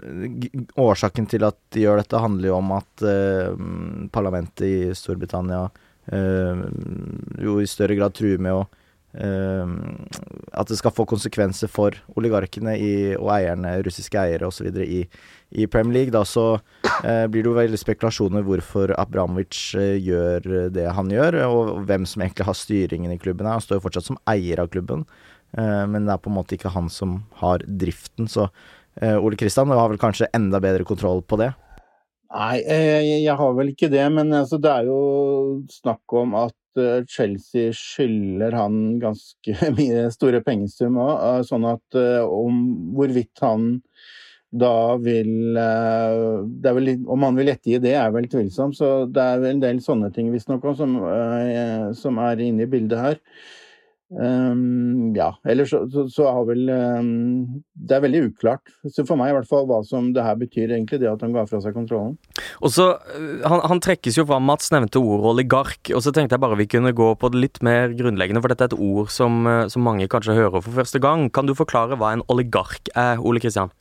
årsaken 0.81 1.27
til 1.29 1.45
at 1.45 1.57
de 1.77 1.83
gjør 1.85 2.01
dette, 2.01 2.17
handler 2.17 2.49
jo 2.49 2.55
om 2.57 2.71
at 2.79 3.05
uh, 3.05 3.53
parlamentet 4.15 4.65
i 4.65 4.77
Storbritannia 4.97 5.67
jo 6.13 7.55
i 7.63 7.69
større 7.71 7.97
grad 7.97 8.13
truer 8.17 8.43
med 8.43 8.53
å 8.53 8.65
Uh, 9.15 9.69
at 10.59 10.67
det 10.67 10.77
skal 10.81 10.91
få 10.95 11.05
konsekvenser 11.07 11.71
for 11.71 11.95
oligarkene 12.19 12.73
i, 12.75 12.95
og 13.15 13.31
eierne, 13.37 13.77
russiske 13.87 14.19
eiere 14.19 14.49
osv. 14.49 14.67
I, 14.83 15.05
i 15.55 15.69
Premier 15.71 16.01
League. 16.01 16.15
Da 16.15 16.25
så 16.27 16.47
uh, 16.57 17.27
blir 17.31 17.45
det 17.45 17.51
jo 17.51 17.55
veldig 17.55 17.81
spekulasjoner 17.81 18.47
hvorfor 18.47 18.95
Abramovic 18.99 19.61
uh, 19.79 19.95
gjør 19.95 20.71
det 20.75 20.89
han 20.99 21.13
gjør, 21.15 21.41
og, 21.47 21.75
hvem 21.87 22.09
som 22.11 22.25
egentlig 22.25 22.49
har 22.51 22.59
styringen 22.59 23.15
i 23.15 23.21
klubben. 23.23 23.51
Han 23.51 23.63
står 23.63 23.79
jo 23.79 23.87
fortsatt 23.87 24.11
som 24.11 24.21
eier 24.31 24.63
av 24.63 24.73
klubben, 24.75 25.07
men 25.55 26.03
det 26.03 26.11
er 26.11 26.19
på 26.19 26.33
en 26.33 26.35
måte 26.35 26.57
ikke 26.57 26.73
han 26.75 26.89
som 26.91 27.21
har 27.39 27.63
driften. 27.63 28.27
Så 28.27 28.49
Ole 28.99 29.37
Kristian 29.39 29.71
har 29.71 29.93
vel 29.93 30.01
kanskje 30.03 30.27
enda 30.35 30.59
bedre 30.59 30.83
kontroll 30.89 31.21
på 31.23 31.39
det. 31.39 31.53
Nei, 32.35 32.65
eh, 32.67 33.23
jeg 33.23 33.37
har 33.39 33.53
vel 33.55 33.71
ikke 33.71 33.91
det. 33.93 34.05
Men 34.11 34.33
altså, 34.35 34.59
det 34.59 34.73
er 34.73 34.89
jo 34.89 34.99
snakk 35.71 36.15
om 36.19 36.35
at 36.39 36.81
eh, 36.83 37.05
Chelsea 37.11 37.71
skylder 37.77 38.57
han 38.59 38.99
ganske 39.03 39.71
mye 39.79 40.09
store 40.15 40.43
pengesum 40.47 40.99
òg. 40.99 41.47
Sånn 41.47 41.67
at 41.71 42.01
om 42.27 42.67
hvorvidt 42.99 43.45
han 43.45 43.75
da 44.55 44.95
vil 45.03 45.57
vel, 45.59 46.91
Om 47.11 47.25
han 47.27 47.39
vil 47.41 47.49
ettergi 47.51 47.81
det, 47.83 47.97
er 47.99 48.13
vel 48.15 48.29
tvilsomt. 48.31 48.77
Så 48.79 48.91
det 49.11 49.23
er 49.23 49.43
vel 49.43 49.57
en 49.57 49.63
del 49.65 49.83
sånne 49.83 50.13
ting 50.15 50.31
visstnok 50.35 50.67
som, 50.79 50.95
som 51.99 52.21
er 52.23 52.43
inne 52.43 52.67
i 52.67 52.71
bildet 52.71 53.03
her. 53.03 53.19
Um, 54.15 55.11
ja, 55.17 55.33
ellers 55.43 55.73
så, 55.73 55.81
så, 55.91 56.05
så, 56.07 56.29
har 56.31 56.45
vel 56.47 56.69
um, 56.71 57.63
Det 57.75 57.97
er 57.97 58.03
veldig 58.05 58.21
uklart, 58.29 58.71
så 58.87 59.03
for 59.09 59.19
meg 59.19 59.33
i 59.33 59.35
hvert 59.35 59.49
fall, 59.51 59.67
hva 59.67 59.81
som 59.87 60.13
det 60.15 60.23
her 60.23 60.37
betyr, 60.39 60.71
egentlig, 60.77 61.01
det 61.03 61.11
at 61.11 61.25
han 61.25 61.35
ga 61.35 61.43
fra 61.51 61.59
seg 61.65 61.75
kontrollen. 61.75 62.15
Og 62.63 62.71
så, 62.71 62.93
øh, 63.17 63.43
han, 63.43 63.65
han, 63.67 63.83
trekkes 63.83 64.21
jo 64.21 64.27
fram, 64.29 64.47
Mats 64.47 64.71
nevnte 64.71 65.03
ordet 65.03 65.33
oligark, 65.33 65.91
og 65.91 66.05
så 66.05 66.15
tenkte 66.15 66.39
jeg 66.39 66.45
bare 66.45 66.61
vi 66.61 66.71
kunne 66.71 66.95
gå 66.95 67.09
på 67.19 67.33
det 67.35 67.43
litt 67.43 67.63
mer 67.67 67.97
grunnleggende, 67.99 68.45
for 68.45 68.55
dette 68.55 68.69
er 68.69 68.75
et 68.75 68.85
ord 68.87 69.11
som, 69.11 69.43
øh, 69.51 69.65
som 69.73 69.83
mange 69.83 70.07
kanskje 70.11 70.39
hører 70.39 70.61
for 70.61 70.79
første 70.79 71.03
gang. 71.03 71.27
Kan 71.35 71.51
du 71.51 71.57
forklare 71.59 71.99
hva 71.99 72.15
en 72.15 72.23
oligark 72.31 72.93
er, 72.95 73.19
Ole 73.19 73.43
Kristian? 73.43 73.75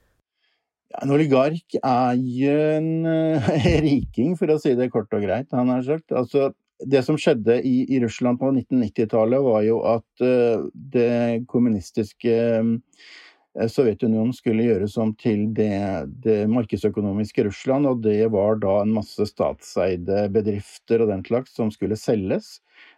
En 1.02 1.14
oligark 1.14 1.78
er 1.80 2.18
jo 2.18 2.58
en 2.80 2.90
uh, 3.06 3.54
riking, 3.86 4.34
for 4.38 4.50
å 4.54 4.60
si 4.62 4.74
det 4.78 4.92
kort 4.94 5.14
og 5.14 5.26
greit. 5.26 5.50
han 5.54 5.72
har 5.74 5.86
sagt. 5.86 6.10
Altså, 6.14 6.52
det 6.86 7.04
som 7.06 7.18
skjedde 7.20 7.60
i, 7.66 7.84
i 7.96 8.00
Russland 8.04 8.40
på 8.40 8.52
1990-tallet, 8.52 9.44
var 9.44 9.62
jo 9.66 9.80
at 9.88 10.24
uh, 10.24 10.66
det 10.74 11.44
kommunistiske 11.52 12.34
uh, 12.64 12.74
Sovjetunionen 13.70 14.34
skulle 14.34 14.66
gjøres 14.66 14.96
om 14.98 15.12
til 15.20 15.46
det, 15.54 15.70
det, 16.26 16.40
markedsøkonomiske 16.50 17.46
Russland, 17.46 17.86
og 17.86 18.02
det 18.02 18.26
var 18.34 18.58
da 18.64 18.80
en 18.82 18.96
masse 18.96 19.28
statseide 19.30 20.26
bedrifter 20.34 21.04
og 21.04 21.12
den 21.12 21.22
slags 21.28 21.54
som 21.54 21.70
skulle 21.74 22.00
selges. 22.00 22.56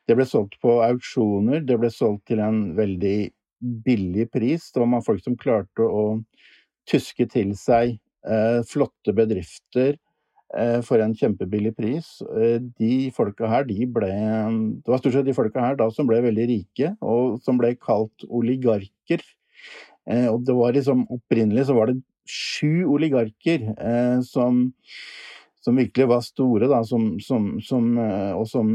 Det 0.08 0.15
ble 0.15 0.24
solgt 0.30 0.56
på 0.63 0.77
auksjoner, 0.86 1.60
det 1.68 1.75
ble 1.82 1.92
solgt 1.92 2.30
til 2.32 2.39
en 2.46 2.70
veldig 2.77 3.18
billig 3.84 4.30
pris. 4.32 4.70
Det 4.72 4.80
var 4.80 4.92
man 4.94 5.04
folk 5.04 5.24
som 5.25 5.36
klarte 5.39 5.84
å 5.84 6.22
tyske 6.88 7.27
til 7.36 7.51
seg 7.60 7.98
uh, 8.24 8.63
flotte 8.70 9.12
bedrifter 9.18 9.96
Eh, 9.96 10.05
for 10.86 11.02
en 11.02 11.16
kjempebillig 11.18 11.74
pris. 11.75 12.22
Eh, 12.38 12.60
de 12.80 13.12
folka 13.16 13.50
her, 13.50 13.66
de 13.68 13.88
ble 13.90 14.12
Det 14.12 14.92
var 14.92 15.02
stort 15.02 15.18
sett 15.18 15.28
de 15.28 15.36
folka 15.36 15.64
her 15.64 15.78
da 15.80 15.90
som 15.92 16.08
ble 16.08 16.22
veldig 16.24 16.48
rike, 16.52 16.96
og 17.02 17.40
som 17.44 17.60
ble 17.60 17.74
kalt 17.75 18.28
oligarker. 18.30 19.24
Eh, 20.06 20.28
og 20.30 20.46
det 20.46 20.56
var 20.56 20.75
liksom 20.75 21.08
Opprinnelig 21.10 21.68
så 21.68 21.78
var 21.78 21.92
det 21.92 22.02
sju 22.25 22.86
oligarker 22.90 23.72
som 24.25 24.72
som 25.66 25.80
virkelig 25.80 26.06
var 26.06 26.20
store, 26.22 26.68
da, 26.70 26.84
som, 26.86 27.16
som, 27.18 27.56
som, 27.66 27.86
og 28.38 28.44
som 28.46 28.68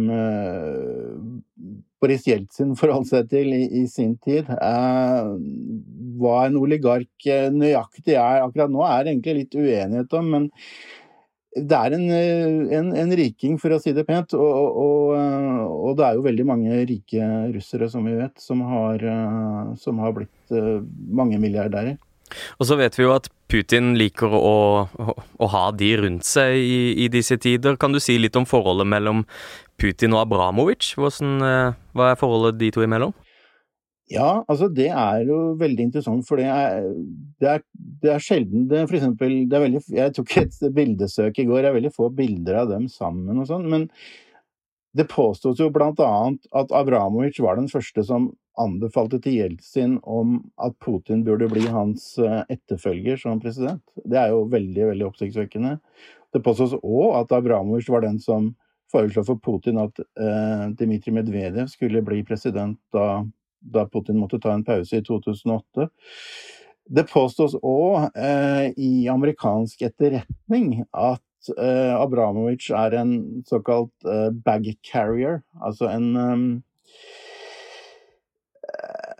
Boris 2.03 2.25
Jeltsin 2.27 2.73
forholdt 2.75 3.13
seg 3.13 3.29
til 3.31 3.53
i, 3.55 3.61
i 3.79 3.85
sin 3.87 4.17
tid. 4.19 4.51
hva 6.19 6.35
en 6.49 6.59
oligark 6.59 7.29
nøyaktig 7.55 8.17
er 8.19 8.43
akkurat 8.43 8.75
nå, 8.75 8.83
er 8.83 9.13
egentlig 9.13 9.37
litt 9.37 9.55
uenighet 9.55 10.19
om. 10.19 10.35
men 10.35 10.51
det 11.51 11.75
er 11.75 11.95
en, 11.97 12.05
eh, 12.15 12.77
en, 12.79 12.93
en, 12.95 13.13
riking, 13.19 13.57
for 13.59 13.75
å 13.75 13.81
si 13.83 13.93
det 13.95 14.05
pent. 14.07 14.35
Og, 14.39 14.77
og, 14.83 15.15
eh, 15.17 15.65
og, 15.67 15.97
det 15.99 16.07
er 16.07 16.19
jo 16.19 16.27
veldig 16.27 16.47
mange 16.47 16.85
rike 16.87 17.31
russere, 17.57 17.89
som 17.91 18.07
vi 18.07 18.15
vet, 18.19 18.37
som 18.39 18.63
har, 18.69 19.03
eh, 19.03 19.75
som 19.81 19.99
har 19.99 20.15
blitt 20.15 20.55
mange 21.11 21.41
milliardærer. 21.43 21.99
Og 22.63 22.69
så 22.69 22.77
vet 22.79 22.95
vi 22.95 23.03
jo 23.03 23.17
at 23.17 23.27
Putin 23.51 23.97
liker 23.99 24.31
å, 24.31 24.87
å, 24.87 25.47
ha 25.51 25.65
de 25.75 25.89
rundt 25.99 26.29
seg 26.29 26.55
i, 26.55 26.79
i, 27.03 27.09
disse 27.11 27.35
tider. 27.43 27.75
Kan 27.75 27.91
du 27.91 27.99
si 27.99 28.15
litt 28.21 28.39
om 28.39 28.47
forholdet 28.47 28.87
mellom 28.87 29.25
Putin 29.81 30.15
og 30.15 30.29
Abramovic? 30.29 30.93
Hvordan, 30.95 31.43
hva 31.91 32.13
er 32.13 32.21
forholdet 32.21 32.61
de 32.61 32.71
to 32.77 32.87
imellom? 32.87 33.11
Ja, 34.11 34.43
altså 34.51 34.67
det 34.75 34.89
er 34.91 35.21
jo 35.29 35.37
veldig 35.61 35.85
interessant, 35.87 36.25
for 36.27 36.41
det 36.41 36.49
er, 36.51 36.89
det 37.39 37.51
er, 37.53 37.61
det 38.03 38.11
er 38.11 38.25
sjelden 38.25 38.65
det 38.71 38.83
for 38.89 38.99
eksempel, 38.99 39.37
det 39.47 39.57
er 39.57 39.63
veldig, 39.63 39.83
Jeg 39.95 40.15
tok 40.17 40.35
et 40.41 40.59
bildesøk 40.75 41.39
i 41.39 41.47
går, 41.47 41.63
det 41.63 41.71
er 41.71 41.77
veldig 41.77 41.93
få 41.95 42.09
bilder 42.19 42.65
av 42.65 42.73
dem 42.73 42.89
sammen 42.91 43.39
og 43.39 43.47
sånn, 43.47 43.69
men 43.71 43.87
det 44.99 45.07
påstås 45.13 45.61
jo 45.63 45.71
blant 45.71 46.01
annet 46.03 46.49
at 46.59 46.73
Abramovic 46.75 47.39
var 47.39 47.61
den 47.61 47.71
første 47.71 48.03
som 48.07 48.33
anbefalte 48.59 49.21
til 49.23 49.37
Jeltsin 49.39 49.99
om 50.03 50.41
at 50.59 50.75
Putin 50.83 51.23
burde 51.25 51.47
bli 51.53 51.63
hans 51.71 52.17
eh, 52.19 52.43
etterfølger 52.51 53.21
som 53.21 53.39
president. 53.41 53.85
Det 54.03 54.19
er 54.19 54.35
jo 54.35 54.43
veldig, 54.51 54.89
veldig 54.91 55.07
oppsiktsvekkende. 55.07 55.77
Det 56.35 56.43
påstås 56.43 56.75
òg 56.83 57.21
at 57.23 57.33
Abramovic 57.39 57.87
var 57.95 58.03
den 58.03 58.19
som 58.23 58.51
foreslo 58.91 59.23
for 59.23 59.39
Putin 59.39 59.79
at 59.79 60.03
eh, 60.03 60.67
Dmitrij 60.75 61.15
Medvedev 61.15 61.71
skulle 61.71 62.03
bli 62.03 62.25
president 62.27 62.81
da 62.95 63.23
da 63.61 63.87
Putin 63.89 64.21
måtte 64.21 64.41
ta 64.41 64.55
en 64.55 64.65
pause 64.65 65.01
i 65.01 65.05
2008. 65.07 65.89
Det 66.91 67.07
påstås 67.11 67.55
òg 67.63 68.17
eh, 68.19 68.71
i 68.81 69.07
amerikansk 69.13 69.85
etterretning 69.87 70.81
at 70.91 71.53
eh, 71.55 71.95
Abramovic 71.95 72.71
er 72.75 72.97
en 72.99 73.15
såkalt 73.47 73.95
eh, 74.09 74.31
bag 74.35 74.73
carrier, 74.83 75.43
altså 75.63 75.93
en 75.93 76.11
um, 76.17 76.51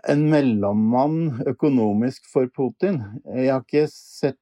en 0.09 0.23
mellommann 0.29 1.43
økonomisk 1.47 2.25
for 2.31 2.49
Putin. 2.49 3.01
Jeg 3.29 3.51
har 3.53 3.61
ikke 3.61 3.87
sett 3.91 4.39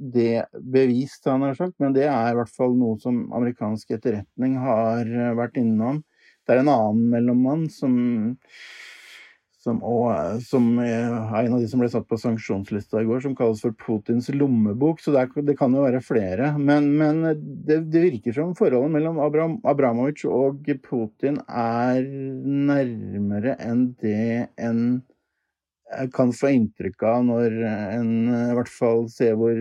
det 0.00 0.46
bevist, 0.72 1.26
han 1.28 1.44
har 1.44 1.56
sagt, 1.58 1.76
men 1.82 1.94
det 1.96 2.06
er 2.08 2.30
i 2.30 2.36
hvert 2.38 2.52
fall 2.54 2.72
noe 2.78 2.96
som 3.02 3.26
amerikansk 3.36 3.90
etterretning 3.98 4.56
har 4.62 5.04
eh, 5.04 5.34
vært 5.36 5.58
innom. 5.60 6.00
Det 6.46 6.54
er 6.54 6.62
en 6.62 6.72
annen 6.72 7.10
mellommann 7.12 7.66
som 7.72 7.92
som, 9.60 9.82
og, 9.84 10.40
som 10.40 10.70
er 10.80 11.10
en 11.10 11.54
av 11.56 11.60
de 11.60 11.68
som 11.68 11.82
ble 11.82 11.90
satt 11.92 12.06
på 12.08 12.18
sanksjonslista 12.20 13.02
i 13.02 13.08
går, 13.08 13.20
som 13.24 13.34
kalles 13.36 13.60
for 13.60 13.76
Putins 13.76 14.30
lommebok. 14.32 15.02
Så 15.04 15.12
det, 15.12 15.26
er, 15.26 15.44
det 15.50 15.56
kan 15.58 15.74
jo 15.76 15.84
være 15.84 16.00
flere. 16.04 16.54
Men, 16.56 16.88
men 16.96 17.20
det, 17.28 17.82
det, 17.92 18.04
virker 18.06 18.36
som 18.36 18.56
forholdet 18.56 18.94
mellom 18.96 19.20
Abram, 19.20 19.58
Abramovic 19.68 20.24
og 20.28 20.64
Putin 20.86 21.42
er 21.44 22.00
nærmere 22.00 23.58
enn 23.60 23.90
det 24.00 24.48
en 24.56 24.84
kan 26.14 26.30
få 26.30 26.52
inntrykk 26.54 27.02
av 27.02 27.24
når 27.26 27.54
en 27.66 28.12
i 28.30 28.54
hvert 28.54 28.70
fall 28.70 29.08
ser 29.10 29.34
hvor 29.38 29.56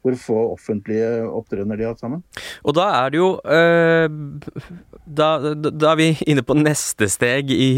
hvor 0.00 0.16
få 0.16 0.38
offentlige 0.54 1.08
opptredener 1.28 1.76
de 1.76 1.84
har 1.84 1.94
hatt 1.94 2.02
sammen. 2.02 2.22
Og 2.64 2.76
da 2.76 2.86
er 3.02 3.12
det 3.12 3.20
jo 3.20 3.30
øh, 3.44 4.06
da, 5.04 5.28
da, 5.54 5.90
er 5.92 5.98
vi 5.98 6.08
inne 6.30 6.44
på 6.46 6.56
neste 6.56 7.08
steg 7.10 7.50
i, 7.52 7.70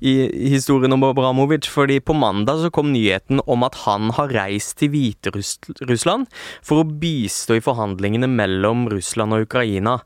i, 0.00 0.12
historien 0.52 0.94
om 0.96 1.04
Abramovic. 1.08 1.68
fordi 1.68 2.00
på 2.00 2.16
mandag 2.16 2.62
så 2.62 2.72
kom 2.72 2.92
nyheten 2.92 3.42
om 3.46 3.66
at 3.66 3.82
han 3.84 4.12
har 4.16 4.32
reist 4.32 4.78
til 4.80 4.92
Hviterussland 4.94 6.28
for 6.64 6.82
å 6.82 6.88
bistå 6.88 7.58
i 7.58 7.64
forhandlingene 7.64 8.30
mellom 8.30 8.88
Russland 8.92 9.36
og 9.36 9.48
Ukraina. 9.48 10.00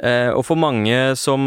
Uh, 0.00 0.32
og 0.32 0.46
for 0.48 0.56
mange 0.56 0.96
som 1.20 1.42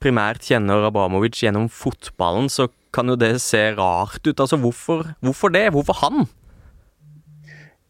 primært 0.00 0.46
kjenner 0.48 0.86
Abramovic 0.88 1.42
gjennom 1.42 1.68
fotballen, 1.68 2.48
så 2.48 2.70
kan 2.94 3.10
jo 3.12 3.18
det 3.20 3.34
se 3.44 3.60
rart 3.76 4.24
ut. 4.24 4.40
Altså 4.40 4.56
hvorfor, 4.60 5.10
hvorfor 5.20 5.52
det? 5.52 5.68
Hvorfor 5.74 6.00
han? 6.00 6.28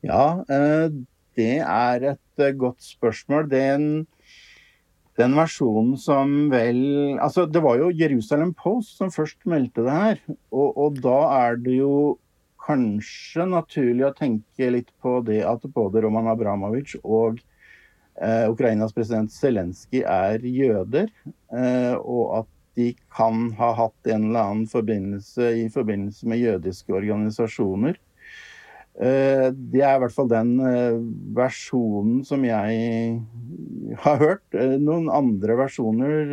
Ja, 0.06 0.44
eh, 0.46 0.90
det 1.38 1.58
er 1.62 2.06
et 2.14 2.42
eh, 2.42 2.54
godt 2.54 2.82
spørsmål. 2.84 3.48
Den, 3.50 4.06
den 5.18 5.34
versjonen 5.38 5.96
som 5.98 6.50
vel 6.52 7.18
Altså, 7.18 7.46
det 7.46 7.62
var 7.64 7.80
jo 7.80 7.90
Jerusalem 7.90 8.54
Post 8.54 8.98
som 8.98 9.10
først 9.14 9.42
meldte 9.46 9.86
det 9.86 9.96
her. 9.96 10.24
Og, 10.50 10.70
og 10.76 11.02
da 11.02 11.18
er 11.40 11.60
det 11.62 11.78
jo 11.80 12.18
kanskje 12.68 13.46
naturlig 13.48 14.06
å 14.06 14.14
tenke 14.16 14.70
litt 14.74 14.90
på 15.02 15.18
det 15.24 15.40
at 15.46 15.64
både 15.74 16.02
Roman 16.04 16.28
Abramovic 16.28 16.98
og 17.00 17.40
eh, 18.20 18.44
Ukrainas 18.50 18.92
president 18.92 19.32
Zelenskyj 19.32 20.02
er 20.04 20.44
jøder, 20.44 21.08
eh, 21.54 21.94
og 21.96 22.42
at 22.42 22.50
de 22.78 22.92
kan 23.14 23.48
ha 23.58 23.72
hatt 23.74 24.10
en 24.12 24.28
eller 24.28 24.50
annen 24.52 24.68
forbindelse 24.70 25.48
i 25.64 25.64
forbindelse 25.72 26.28
med 26.30 26.42
jødiske 26.44 26.94
organisasjoner. 26.94 27.96
Eh, 28.98 29.48
det 29.54 29.82
er 29.86 29.94
i 29.94 30.02
hvert 30.02 30.14
fall 30.14 30.30
den 30.30 30.56
eh, 30.58 30.96
versjonen 31.38 32.24
som 32.26 32.42
jeg 32.46 33.20
har 34.02 34.22
hørt. 34.22 34.46
Eh, 34.54 34.74
noen 34.82 35.06
andre 35.12 35.58
versjoner 35.60 36.32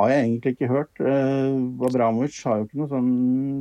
har 0.00 0.12
jeg 0.12 0.24
egentlig 0.24 0.52
ikke 0.54 0.70
hørt. 0.70 1.00
Uh, 1.02 1.86
Abramovic 1.86 2.38
har 2.46 2.60
jo 2.60 2.66
ikke 2.66 2.80
noe 2.80 2.90
sånn, 2.90 3.10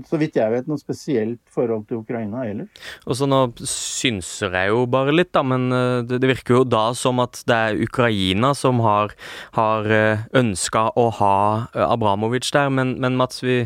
så 0.08 0.20
vidt 0.22 0.40
jeg 0.40 0.54
vet, 0.54 0.70
noe 0.70 0.82
spesielt 0.82 1.42
forhold 1.54 1.88
til 1.90 2.02
Ukraina 2.04 2.46
heller. 2.46 2.70
Og 3.06 3.18
så 3.20 3.28
nå 3.30 3.42
synser 3.60 4.56
jeg 4.56 4.72
jo 4.72 4.86
bare 4.92 5.16
litt, 5.16 5.32
da, 5.36 5.44
men 5.46 5.68
uh, 5.74 6.00
det, 6.06 6.22
det, 6.24 6.32
virker 6.32 6.60
jo 6.60 6.64
da 6.68 6.86
som 6.98 7.22
at 7.24 7.42
det 7.50 7.60
er 7.70 7.84
Ukraina 7.84 8.54
som 8.58 8.82
har, 8.86 9.16
har 9.58 9.90
uh, 9.90 10.24
ønska 10.40 10.90
å 11.00 11.10
ha 11.20 11.36
Abramovic 11.90 12.50
der. 12.56 12.72
Men, 12.74 12.96
men 13.02 13.20
Mats, 13.20 13.44
vi, 13.44 13.62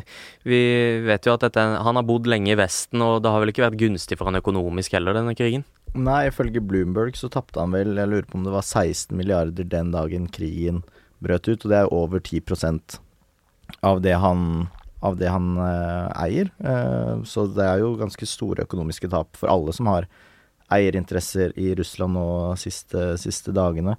vi, 0.48 0.64
vet 1.06 1.30
jo 1.30 1.38
at 1.38 1.46
dette, 1.46 1.62
han 1.62 2.00
har 2.00 2.08
bodd 2.08 2.30
lenge 2.30 2.54
i 2.54 2.60
Vesten, 2.60 3.04
og 3.06 3.22
det 3.24 3.34
har 3.34 3.44
vel 3.44 3.54
ikke 3.54 3.68
vært 3.68 3.80
gunstig 3.82 4.20
for 4.20 4.32
han 4.32 4.42
økonomisk 4.42 4.98
heller, 4.98 5.16
denne 5.18 5.38
krigen? 5.38 5.68
Nei, 5.94 6.24
ifølge 6.32 6.64
Bloomberg 6.66 7.18
så 7.20 7.30
tapte 7.30 7.62
han 7.62 7.74
vel, 7.76 7.94
jeg 8.00 8.10
lurer 8.10 8.26
på 8.26 8.40
om 8.40 8.48
det 8.48 8.54
var 8.56 8.66
16 8.66 9.14
milliarder 9.18 9.68
den 9.70 9.92
dagen 9.94 10.26
krigen 10.34 10.82
brøt 11.24 11.48
ut, 11.50 11.64
og 11.64 11.72
det 11.72 11.80
er 11.80 11.94
over 11.96 12.22
10% 12.22 13.00
av 13.84 14.02
det 14.04 14.16
han, 14.20 14.68
av 15.04 15.18
det 15.20 15.32
han 15.32 15.56
eh, 15.64 16.10
eier. 16.26 16.52
Eh, 16.60 17.24
så 17.28 17.48
det 17.52 17.66
er 17.66 17.82
jo 17.84 17.96
ganske 18.00 18.28
store 18.30 18.68
økonomiske 18.68 19.10
tap 19.12 19.40
for 19.40 19.52
alle 19.52 19.74
som 19.76 19.90
har 19.92 20.10
eierinteresser 20.74 21.54
i 21.60 21.74
Russland 21.78 22.18
nå 22.18 22.28
siste, 22.60 23.14
siste 23.22 23.54
dagene. 23.56 23.98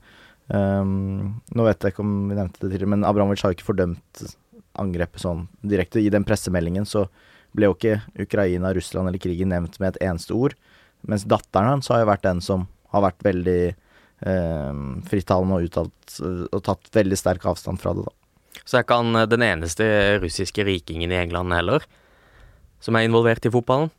Um, 0.48 1.40
nå 1.56 1.64
vet 1.64 1.80
jeg 1.80 1.94
ikke 1.94 2.04
om 2.04 2.16
vi 2.28 2.36
nevnte 2.36 2.60
det 2.60 2.72
tidligere, 2.74 2.90
men 2.92 3.06
Abramovic 3.08 3.44
har 3.44 3.52
jo 3.52 3.56
ikke 3.56 3.70
fordømt 3.70 4.24
angrepet 4.80 5.22
sånn 5.22 5.46
direkte. 5.64 6.02
I 6.02 6.12
den 6.12 6.26
pressemeldingen 6.26 6.86
så 6.88 7.06
ble 7.54 7.70
jo 7.70 7.76
ikke 7.76 8.00
Ukraina, 8.26 8.74
Russland 8.74 9.08
eller 9.08 9.22
krigen 9.22 9.52
nevnt 9.54 9.78
med 9.80 9.94
et 9.94 10.02
eneste 10.08 10.34
ord. 10.36 10.56
Mens 11.06 11.26
datteren 11.28 11.76
hans 11.76 11.90
har 11.92 12.02
jo 12.02 12.10
vært 12.10 12.26
den 12.26 12.42
som 12.44 12.66
har 12.94 13.04
vært 13.06 13.24
veldig 13.24 13.74
frittalende 14.24 15.58
og 15.58 15.66
uttalt 15.66 16.14
og 16.24 16.60
tatt 16.64 16.88
veldig 16.96 17.18
sterk 17.20 17.44
avstand 17.50 17.80
fra 17.82 17.92
det, 17.92 18.06
da. 18.06 18.14
Så 18.62 18.78
er 18.78 18.86
ikke 18.86 19.00
han 19.00 19.18
eh, 19.18 19.28
den 19.30 19.44
eneste 19.44 19.84
russiske 20.22 20.64
rikingen 20.66 21.12
i 21.12 21.20
England 21.20 21.54
heller, 21.56 21.84
som 22.84 22.96
er 22.96 23.08
involvert 23.08 23.46
i 23.46 23.52
fotballen? 23.52 23.92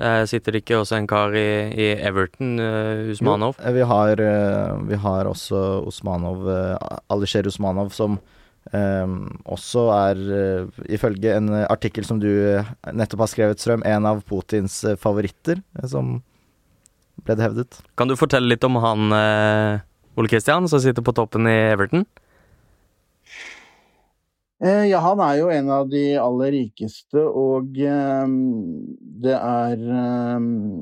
Eh, 0.00 0.22
sitter 0.30 0.56
det 0.56 0.62
ikke 0.62 0.78
også 0.80 0.96
en 0.96 1.08
kar 1.10 1.34
i, 1.36 1.48
i 1.76 1.88
Everton, 2.08 2.54
uh, 2.56 3.10
Usmanov? 3.12 3.58
Jo, 3.60 3.72
vi 3.76 3.84
har, 3.84 4.22
uh, 4.24 4.78
vi 4.88 4.96
har 5.02 5.28
også 5.28 5.82
Usmanov, 5.88 6.46
uh, 6.48 7.00
Alisher 7.12 7.44
Usmanov, 7.50 7.90
som 7.92 8.16
um, 8.72 9.18
også 9.44 9.84
er, 9.92 10.22
ifølge 10.88 11.34
en 11.36 11.52
artikkel 11.66 12.08
som 12.08 12.20
du 12.22 12.30
nettopp 12.96 13.26
har 13.26 13.32
skrevet, 13.34 13.60
Strøm, 13.60 13.84
en 13.84 14.08
av 14.08 14.24
Putins 14.24 14.80
favoritter, 15.02 15.60
som 15.84 16.22
ble 17.24 17.36
det 17.36 17.46
hevdet. 17.46 17.78
Kan 17.98 18.10
du 18.10 18.16
fortelle 18.18 18.50
litt 18.50 18.64
om 18.66 18.78
han 18.82 19.14
eh, 19.16 19.80
Ole 20.18 20.30
Kristian, 20.30 20.68
som 20.68 20.82
sitter 20.82 21.04
på 21.04 21.14
toppen 21.16 21.48
i 21.48 21.56
Everton? 21.70 22.04
Eh, 24.60 24.90
ja, 24.90 25.00
han 25.00 25.22
er 25.24 25.38
jo 25.38 25.48
en 25.52 25.70
av 25.72 25.88
de 25.88 26.04
aller 26.20 26.52
rikeste, 26.52 27.22
og 27.24 27.78
eh, 27.80 28.36
det 29.24 29.36
er 29.38 29.84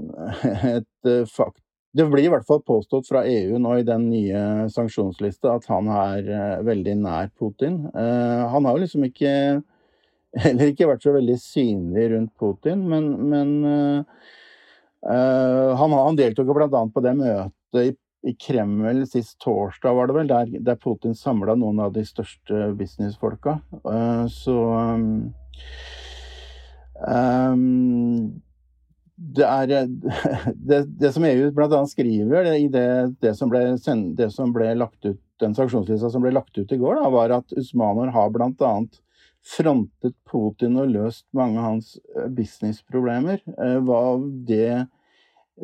et 0.76 1.16
fakt 1.30 1.62
det 1.96 2.04
blir 2.12 2.26
i 2.28 2.30
hvert 2.30 2.44
fall 2.46 2.60
påstått 2.62 3.08
fra 3.08 3.22
EU 3.26 3.56
nå 3.58 3.78
i 3.78 3.84
den 3.86 4.04
nye 4.10 4.68
sanksjonslista 4.70 5.54
at 5.56 5.64
han 5.72 5.88
er 5.90 6.60
veldig 6.62 6.92
nær 7.00 7.30
Putin. 7.32 7.78
Han 7.96 8.68
har 8.68 8.76
jo 8.76 8.82
liksom 8.82 9.06
ikke 9.08 9.32
heller 10.44 10.70
ikke 10.70 10.86
vært 10.90 11.06
så 11.08 11.14
veldig 11.16 11.38
synlig 11.42 12.04
rundt 12.12 12.34
Putin, 12.38 12.84
men, 12.92 13.08
men 13.32 13.56
han, 15.06 15.92
han, 15.94 16.16
deltok 16.18 16.48
bl.a. 16.56 16.80
på 16.94 17.02
det 17.04 17.14
møtet 17.18 17.78
i, 17.82 17.92
i, 18.26 18.34
Kreml 18.34 19.04
sist 19.06 19.38
torsdag, 19.44 19.94
var 19.94 20.10
det 20.10 20.16
vel, 20.16 20.30
der, 20.32 20.50
der 20.66 20.80
Putin 20.80 21.14
samla 21.14 21.54
noen 21.58 21.78
av 21.84 21.94
de 21.94 22.02
største 22.06 22.72
businessfolka. 22.78 23.60
Uh, 23.86 24.26
så 24.32 24.56
um, 27.06 28.42
det 29.18 29.46
er 29.46 29.86
det, 30.68 30.82
det, 30.98 31.12
som 31.14 31.24
EU 31.26 31.50
bl.a. 31.54 31.80
skriver 31.90 32.52
i 32.56 32.68
det, 32.72 32.88
det, 33.22 33.34
som 33.38 33.50
ble, 33.50 33.64
det 34.18 34.30
som 34.34 34.52
ble 34.54 34.74
lagt 34.78 35.02
ut 35.06 35.20
den 35.38 35.54
sanksjonslista 35.54 36.10
som 36.10 36.24
ble 36.24 36.32
lagt 36.34 36.58
ut 36.58 36.72
i 36.72 36.78
går, 36.80 36.98
da, 36.98 37.10
var 37.14 37.34
at 37.36 37.52
Usmanor 37.54 38.10
har 38.14 38.32
bl.a. 38.34 38.72
frontet 39.48 40.14
Putin 40.28 40.76
og 40.80 40.92
løst 40.92 41.24
mange 41.36 41.60
av 41.60 41.72
hans 41.72 41.94
businessproblemer. 42.36 43.40
Hva 43.86 44.02
det 44.48 44.86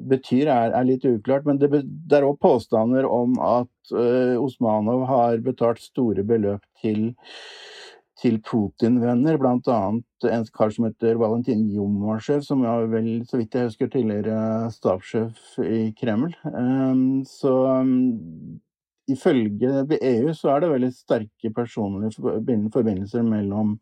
betyr, 0.02 0.48
er, 0.48 0.72
er 0.74 0.88
litt 0.88 1.04
uklart. 1.06 1.46
Men 1.48 1.60
det, 1.60 1.70
det 1.72 2.18
er 2.18 2.26
òg 2.26 2.38
påstander 2.42 3.06
om 3.08 3.38
at 3.42 3.94
uh, 3.94 4.34
Osmanov 4.40 5.06
har 5.10 5.44
betalt 5.44 5.82
store 5.82 6.24
beløp 6.26 6.64
til, 6.82 7.12
til 8.20 8.40
Putin-venner, 8.46 9.38
bl.a. 9.40 9.78
en 10.30 10.46
kar 10.56 10.74
som 10.74 10.88
heter 10.88 11.20
Valentin 11.20 11.66
Jomasjev, 11.74 12.44
som 12.46 12.64
er 12.68 12.88
vel, 12.92 13.10
så 13.28 13.40
vidt 13.40 13.56
jeg 13.56 13.70
husker, 13.70 13.90
tidligere 13.92 14.70
stabssjef 14.74 15.58
i 15.64 15.86
Kreml. 15.98 16.34
Um, 16.50 17.24
så 17.28 17.54
um, 17.82 18.60
ifølge 19.10 19.84
EU 20.00 20.34
så 20.36 20.54
er 20.54 20.62
det 20.64 20.70
veldig 20.74 20.92
sterke 20.94 21.50
personlige 21.54 22.14
forbindelser 22.72 23.26
mellom 23.26 23.78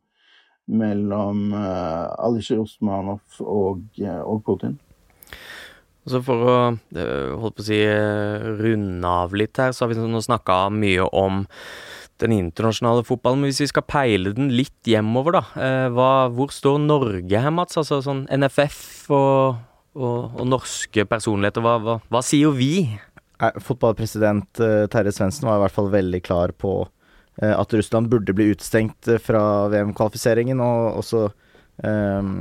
mellom 0.72 1.50
uh, 1.50 2.12
Alisher 2.22 2.60
Osmanov 2.62 3.40
og, 3.42 3.82
uh, 3.98 4.20
og 4.22 4.44
Putin. 4.46 4.76
Så 6.08 6.18
for 6.26 6.42
å 6.42 6.54
holde 6.74 7.06
holdt 7.38 7.58
på 7.58 7.62
å 7.62 7.66
si, 7.66 7.78
eh, 7.78 8.46
runde 8.58 9.06
av 9.06 9.34
litt 9.38 9.58
her, 9.60 9.70
så 9.70 9.84
har 9.84 9.92
vi 9.92 10.00
nå 10.02 10.22
snakka 10.22 10.66
mye 10.74 11.06
om 11.14 11.44
den 12.18 12.34
internasjonale 12.34 13.04
fotballen. 13.06 13.42
Men 13.42 13.52
hvis 13.52 13.62
vi 13.62 13.70
skal 13.70 13.86
peile 13.86 14.34
den 14.34 14.50
litt 14.50 14.82
hjemover, 14.82 15.38
da. 15.38 15.44
Eh, 15.54 15.88
hva, 15.94 16.28
hvor 16.34 16.50
står 16.50 16.80
Norge 16.82 17.42
her, 17.44 17.54
Mats? 17.54 17.78
Altså 17.78 18.00
sånn 18.02 18.26
NFF 18.26 19.10
og, 19.14 19.62
og, 19.94 20.34
og 20.40 20.46
norske 20.50 21.06
personligheter. 21.06 21.62
Hva, 21.62 21.78
hva, 21.78 22.00
hva, 22.10 22.22
sier 22.26 22.50
vi? 22.50 22.98
Fotballpresident 23.40 24.60
Terje 24.92 25.12
Svendsen 25.14 25.48
var 25.48 25.56
i 25.58 25.62
hvert 25.64 25.74
fall 25.74 25.88
veldig 25.90 26.20
klar 26.22 26.52
på 26.54 26.74
at 27.42 27.74
Russland 27.74 28.10
burde 28.12 28.34
bli 28.36 28.50
utestengt 28.52 29.08
fra 29.24 29.40
VM-kvalifiseringen, 29.72 30.60
og 30.62 31.00
også 31.00 31.22
um, 31.82 32.34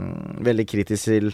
veldig 0.43 0.65
kritisk 0.69 1.07
til 1.09 1.31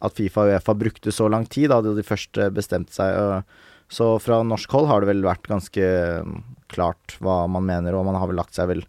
at 0.00 0.16
Fifa 0.16 0.46
og 0.46 0.54
Uefa 0.54 0.74
brukte 0.76 1.12
så 1.12 1.28
lang 1.28 1.46
tid, 1.50 1.70
da 1.70 1.80
de 1.84 2.04
først 2.06 2.40
eh, 2.40 2.52
bestemte 2.54 2.94
seg. 2.96 3.44
Så 3.90 4.14
fra 4.22 4.40
norsk 4.46 4.72
hold 4.72 4.88
har 4.88 5.02
det 5.02 5.10
vel 5.10 5.24
vært 5.26 5.48
ganske 5.50 5.88
mm, 6.24 6.36
klart 6.72 7.16
hva 7.20 7.42
man 7.50 7.66
mener, 7.68 7.96
og 7.96 8.06
man 8.08 8.16
har 8.16 8.30
vel 8.30 8.40
lagt 8.40 8.56
seg 8.56 8.70
vel 8.70 8.84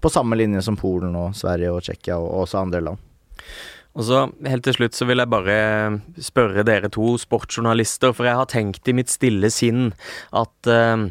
på 0.00 0.12
samme 0.12 0.36
linje 0.38 0.62
som 0.64 0.78
Polen 0.78 1.16
og 1.18 1.36
Sverige 1.36 1.72
og 1.72 1.82
Tsjekkia 1.84 2.18
og 2.20 2.44
også 2.44 2.62
andre 2.62 2.82
land. 2.88 3.02
Og 3.96 4.04
så 4.04 4.26
Helt 4.46 4.66
til 4.66 4.76
slutt 4.76 4.96
så 4.96 5.08
vil 5.08 5.22
jeg 5.22 5.32
bare 5.32 5.58
spørre 6.22 6.66
dere 6.66 6.92
to 6.92 7.14
sportsjournalister, 7.20 8.12
for 8.16 8.28
jeg 8.28 8.38
har 8.38 8.50
tenkt 8.52 8.88
i 8.88 8.96
mitt 8.96 9.12
stille 9.12 9.50
sinn 9.52 9.88
at 10.36 10.70
uh, 10.70 11.08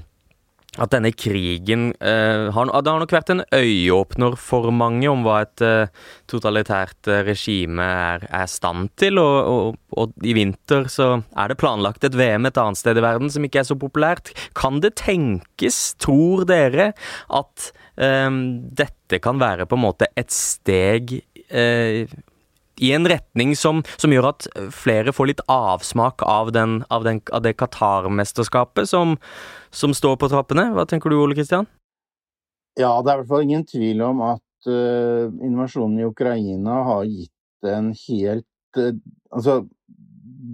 at 0.81 0.91
denne 0.91 1.11
krigen 1.15 1.89
uh, 2.03 2.51
har, 2.51 2.67
Det 2.67 2.91
har 2.91 2.99
nok 2.99 3.13
vært 3.15 3.31
en 3.31 3.43
øyeåpner 3.55 4.35
for 4.39 4.71
mange 4.75 5.07
om 5.07 5.23
hva 5.25 5.41
et 5.45 5.63
uh, 5.63 6.09
totalitært 6.31 7.07
uh, 7.07 7.21
regime 7.27 7.79
er, 7.79 8.27
i 8.27 8.43
stand 8.51 8.91
til. 8.99 9.19
Og, 9.21 9.37
og, 9.53 9.79
og, 9.95 10.15
i 10.25 10.35
vinter 10.35 10.89
så 10.91 11.09
er 11.31 11.51
det 11.51 11.59
planlagt 11.61 12.03
et 12.07 12.17
VM 12.17 12.49
et 12.49 12.59
annet 12.59 12.81
sted 12.81 12.99
i 12.99 13.05
verden 13.05 13.31
som 13.31 13.47
ikke 13.47 13.63
er 13.63 13.69
så 13.69 13.79
populært. 13.79 14.33
Kan 14.57 14.81
det 14.83 14.97
tenkes, 14.99 15.95
tror 16.01 16.45
dere, 16.49 16.91
at 17.31 17.71
dette 17.95 19.21
kan 19.23 19.37
være 19.39 19.63
på 19.71 19.77
en 19.77 19.83
måte 19.85 20.09
et 20.19 20.33
steg 20.35 21.13
i 22.81 22.91
en 22.95 23.07
retning 23.07 23.55
som, 23.55 23.83
som, 23.97 24.13
gjør 24.13 24.31
at 24.31 24.47
flere 24.75 25.13
får 25.15 25.31
litt 25.31 25.43
avsmak 25.51 26.23
av, 26.27 26.51
den, 26.55 26.81
av, 26.89 27.05
den, 27.07 27.21
av 27.31 27.43
det 27.45 27.55
Qatar-mesterskapet 27.59 28.89
som, 28.89 29.15
som, 29.71 29.95
står 29.95 30.17
på 30.21 30.29
trappene. 30.31 30.69
Hva 30.75 30.87
tenker 30.89 31.11
du, 31.11 31.19
Ole 31.21 31.37
Kristian? 31.37 31.69
Ja, 32.75 32.91
det 33.01 33.11
er 33.11 33.15
i 33.15 33.23
hvert 33.23 33.31
fall 33.31 33.45
ingen 33.45 33.63
tvil 33.67 34.03
om 34.03 34.21
at 34.25 34.67
uh, 34.67 35.31
invasjonen 35.45 36.01
i 36.01 36.09
Ukraina 36.09 36.81
har 36.89 37.05
gitt 37.07 37.71
en 37.71 37.93
helt 38.07 38.81
uh, 38.81 38.91
Altså, 39.35 39.65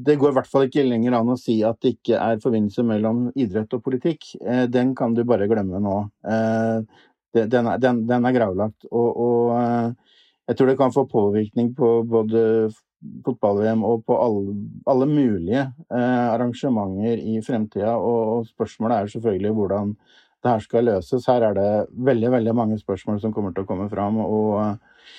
det 0.06 0.16
går 0.18 0.32
i 0.32 0.36
hvert 0.40 0.50
fall 0.50 0.64
ikke 0.66 0.86
lenger 0.88 1.14
an 1.14 1.30
å 1.30 1.38
si 1.38 1.60
at 1.66 1.78
det 1.84 1.96
ikke 1.96 2.18
er 2.18 2.40
forbindelse 2.42 2.86
mellom 2.88 3.28
idrett 3.38 3.74
og 3.78 3.84
politikk. 3.86 4.32
Uh, 4.42 4.66
den 4.70 4.94
kan 4.98 5.18
du 5.18 5.22
bare 5.28 5.50
glemme 5.50 5.82
nå. 5.82 5.98
Den 7.32 7.68
er, 7.70 7.78
den, 7.82 8.02
den, 8.10 8.26
er 8.28 8.34
gravlagt. 8.36 8.88
og, 8.92 9.20
og 9.26 10.11
jeg 10.50 10.58
tror 10.58 10.72
det 10.72 10.78
kan 10.80 10.94
få 10.94 11.06
påvirkning 11.10 11.74
på 11.78 11.90
både 12.10 12.42
fotball-VM 13.26 13.84
og 13.86 14.04
på 14.06 14.18
alle, 14.22 14.56
alle 14.90 15.08
mulige 15.10 15.62
eh, 15.64 16.28
arrangementer 16.34 17.22
i 17.22 17.40
fremtida. 17.46 17.96
Og, 17.98 18.48
spørsmålet 18.52 18.98
er 18.98 19.14
selvfølgelig 19.14 19.54
hvordan 19.58 19.96
det 20.42 20.52
her 20.52 20.64
skal 20.66 20.88
løses. 20.90 21.28
Her 21.30 21.48
er 21.50 21.58
det 21.58 21.72
veldig 22.10 22.32
veldig 22.36 22.56
mange 22.58 22.80
spørsmål 22.82 23.22
som 23.22 23.34
kommer 23.34 23.54
til 23.54 23.66
å 23.66 23.70
komme 23.70 23.90
fram. 23.92 24.22
Og 24.22 24.54
eh, 24.62 25.12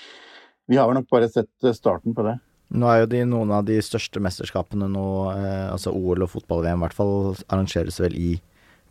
vi 0.70 0.78
har 0.78 0.94
nok 0.94 1.10
bare 1.10 1.30
sett 1.30 1.72
starten 1.74 2.14
på 2.14 2.26
det. 2.26 2.38
Nå 2.72 2.88
er 2.88 3.02
jo 3.02 3.10
de, 3.12 3.24
noen 3.28 3.50
av 3.52 3.66
de 3.68 3.76
største 3.84 4.20
mesterskapene 4.24 4.88
nå, 4.88 5.08
eh, 5.34 5.68
altså 5.72 5.92
OL 5.92 6.24
og 6.24 6.32
fotball-VM 6.32 6.80
i 6.80 6.86
hvert 6.86 6.96
fall, 6.96 7.34
arrangeres 7.52 8.00
vel 8.00 8.16
i 8.16 8.30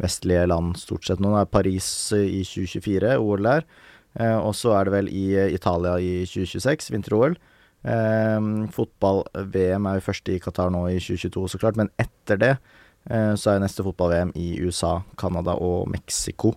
vestlige 0.01 0.45
land 0.49 0.75
stort 0.81 1.07
sett. 1.07 1.21
Nå 1.21 1.33
er 1.37 1.49
Paris 1.49 1.87
i 2.17 2.43
2024, 2.47 3.15
OL 3.21 3.47
der. 3.47 3.65
Eh, 4.19 4.37
og 4.37 4.53
så 4.57 4.75
er 4.75 4.87
det 4.87 4.95
vel 4.95 5.09
i 5.13 5.25
eh, 5.39 5.53
Italia 5.55 5.95
i 6.01 6.11
2026, 6.27 6.91
vinter-OL. 6.95 7.37
Eh, 7.87 8.49
Fotball-VM 8.75 9.87
er 9.87 9.99
jo 9.99 10.07
først 10.09 10.31
i 10.33 10.39
Qatar 10.43 10.73
nå 10.73 10.87
i 10.91 10.99
2022, 10.99 11.47
så 11.53 11.61
klart. 11.61 11.79
Men 11.79 11.93
etter 12.01 12.41
det 12.41 12.55
så 13.01 13.49
er 13.49 13.63
neste 13.63 13.81
fotball-VM 13.81 14.29
i 14.37 14.59
USA, 14.61 14.99
Canada 15.17 15.55
og 15.57 15.87
Mexico. 15.89 16.51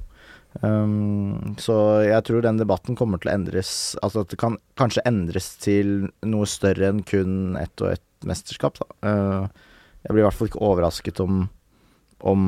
Um, 0.61 1.55
så 1.57 2.05
jeg 2.05 2.21
tror 2.29 2.45
den 2.45 2.61
debatten 2.61 2.95
kommer 2.95 3.19
til 3.19 3.33
å 3.33 3.35
endres 3.35 3.71
Altså 4.07 4.23
at 4.23 4.31
det 4.31 4.37
kan 4.39 4.55
kanskje 4.79 5.03
endres 5.09 5.49
til 5.59 5.89
noe 6.23 6.47
større 6.47 6.93
enn 6.93 7.01
kun 7.03 7.57
ett 7.59 7.81
og 7.81 7.97
ett 7.97 8.29
mesterskap. 8.29 8.77
Uh, 9.01 9.49
jeg 10.05 10.13
blir 10.13 10.23
i 10.23 10.27
hvert 10.29 10.37
fall 10.37 10.53
ikke 10.53 10.63
overrasket 10.69 11.25
om 11.25 11.47
om 12.25 12.45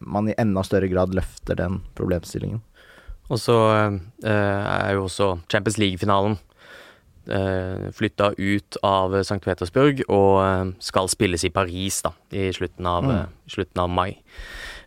man 0.00 0.28
i 0.30 0.36
enda 0.40 0.62
større 0.64 0.88
grad 0.88 1.12
løfter 1.12 1.58
den 1.58 1.82
problemstillingen. 1.98 2.62
Og 3.28 3.40
så 3.40 3.56
eh, 4.24 4.28
er 4.28 4.94
jo 4.96 5.06
også 5.06 5.32
Champions 5.52 5.78
League-finalen 5.80 6.38
eh, 7.28 7.88
flytta 7.96 8.32
ut 8.38 8.78
av 8.86 9.18
St. 9.20 9.40
Petersburg 9.44 10.00
og 10.06 10.32
eh, 10.44 10.72
skal 10.84 11.10
spilles 11.12 11.44
i 11.44 11.52
Paris 11.52 12.00
da, 12.06 12.14
i 12.32 12.48
slutten 12.56 12.88
av, 12.88 13.08
mm. 13.08 13.38
slutten 13.56 13.84
av 13.84 13.92
mai. 13.92 14.10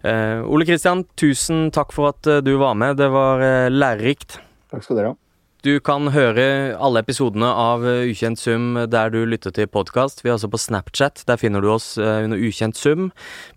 Ole 0.01 0.65
Kristian, 0.65 1.03
tusen 1.13 1.67
takk 1.69 1.91
for 1.93 2.09
at 2.09 2.25
du 2.41 2.55
var 2.57 2.73
med. 2.73 2.95
Det 2.97 3.11
var 3.13 3.43
lærerikt. 3.69 4.39
Takk 4.73 4.87
skal 4.87 4.97
dere 4.97 5.11
ha. 5.11 5.20
Du 5.61 5.75
kan 5.85 6.07
høre 6.09 6.73
alle 6.81 7.03
episodene 7.03 7.45
av 7.45 7.83
eh, 7.85 8.07
Ukjent 8.09 8.39
sum 8.41 8.79
der 8.89 9.11
du 9.13 9.19
lytter 9.29 9.53
til 9.53 9.67
podkast. 9.69 10.23
Vi 10.23 10.31
er 10.31 10.33
altså 10.33 10.47
på 10.49 10.57
Snapchat. 10.57 11.21
Der 11.29 11.37
finner 11.37 11.61
du 11.61 11.67
oss 11.69 11.99
eh, 12.01 12.23
under 12.25 12.39
Ukjent 12.41 12.79
sum. 12.79 13.11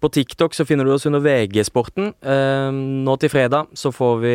På 0.04 0.10
TikTok 0.12 0.52
så 0.52 0.66
finner 0.68 0.84
du 0.84 0.92
oss 0.92 1.06
under 1.08 1.22
VG-sporten. 1.24 2.10
Eh, 2.20 2.68
nå 2.76 3.14
til 3.22 3.32
fredag 3.32 3.70
så 3.80 3.88
får 3.88 4.20
vi 4.20 4.34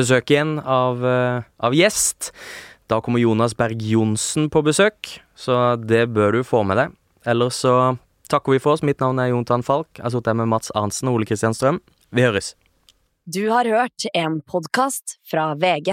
besøk 0.00 0.32
igjen 0.32 0.54
av, 0.64 1.04
av 1.04 1.76
gjest. 1.76 2.30
Da 2.88 3.02
kommer 3.04 3.20
Jonas 3.20 3.52
Berg 3.58 3.82
Johnsen 3.84 4.48
på 4.48 4.62
besøk, 4.64 5.10
så 5.36 5.74
det 5.76 6.06
bør 6.16 6.38
du 6.38 6.46
få 6.48 6.62
med 6.64 6.80
deg. 6.80 6.94
Ellers 7.28 7.58
så 7.66 7.74
takker 8.32 8.56
vi 8.56 8.62
for 8.64 8.78
oss. 8.78 8.84
Mitt 8.86 9.04
navn 9.04 9.20
er 9.20 9.34
Jontan 9.34 9.66
Falk. 9.66 9.90
Jeg 9.98 10.06
har 10.06 10.14
sittet 10.16 10.32
her 10.32 10.40
med 10.40 10.48
Mats 10.54 10.72
Arntzen 10.72 11.12
og 11.12 11.20
Ole 11.20 11.28
Kristian 11.28 11.52
Strøm. 11.52 11.82
Vi 12.16 12.24
høres. 12.24 12.54
Du 13.28 13.42
har 13.52 13.68
hørt 13.68 14.08
en 14.16 14.40
podkast 14.40 15.18
fra 15.28 15.50
VG. 15.60 15.92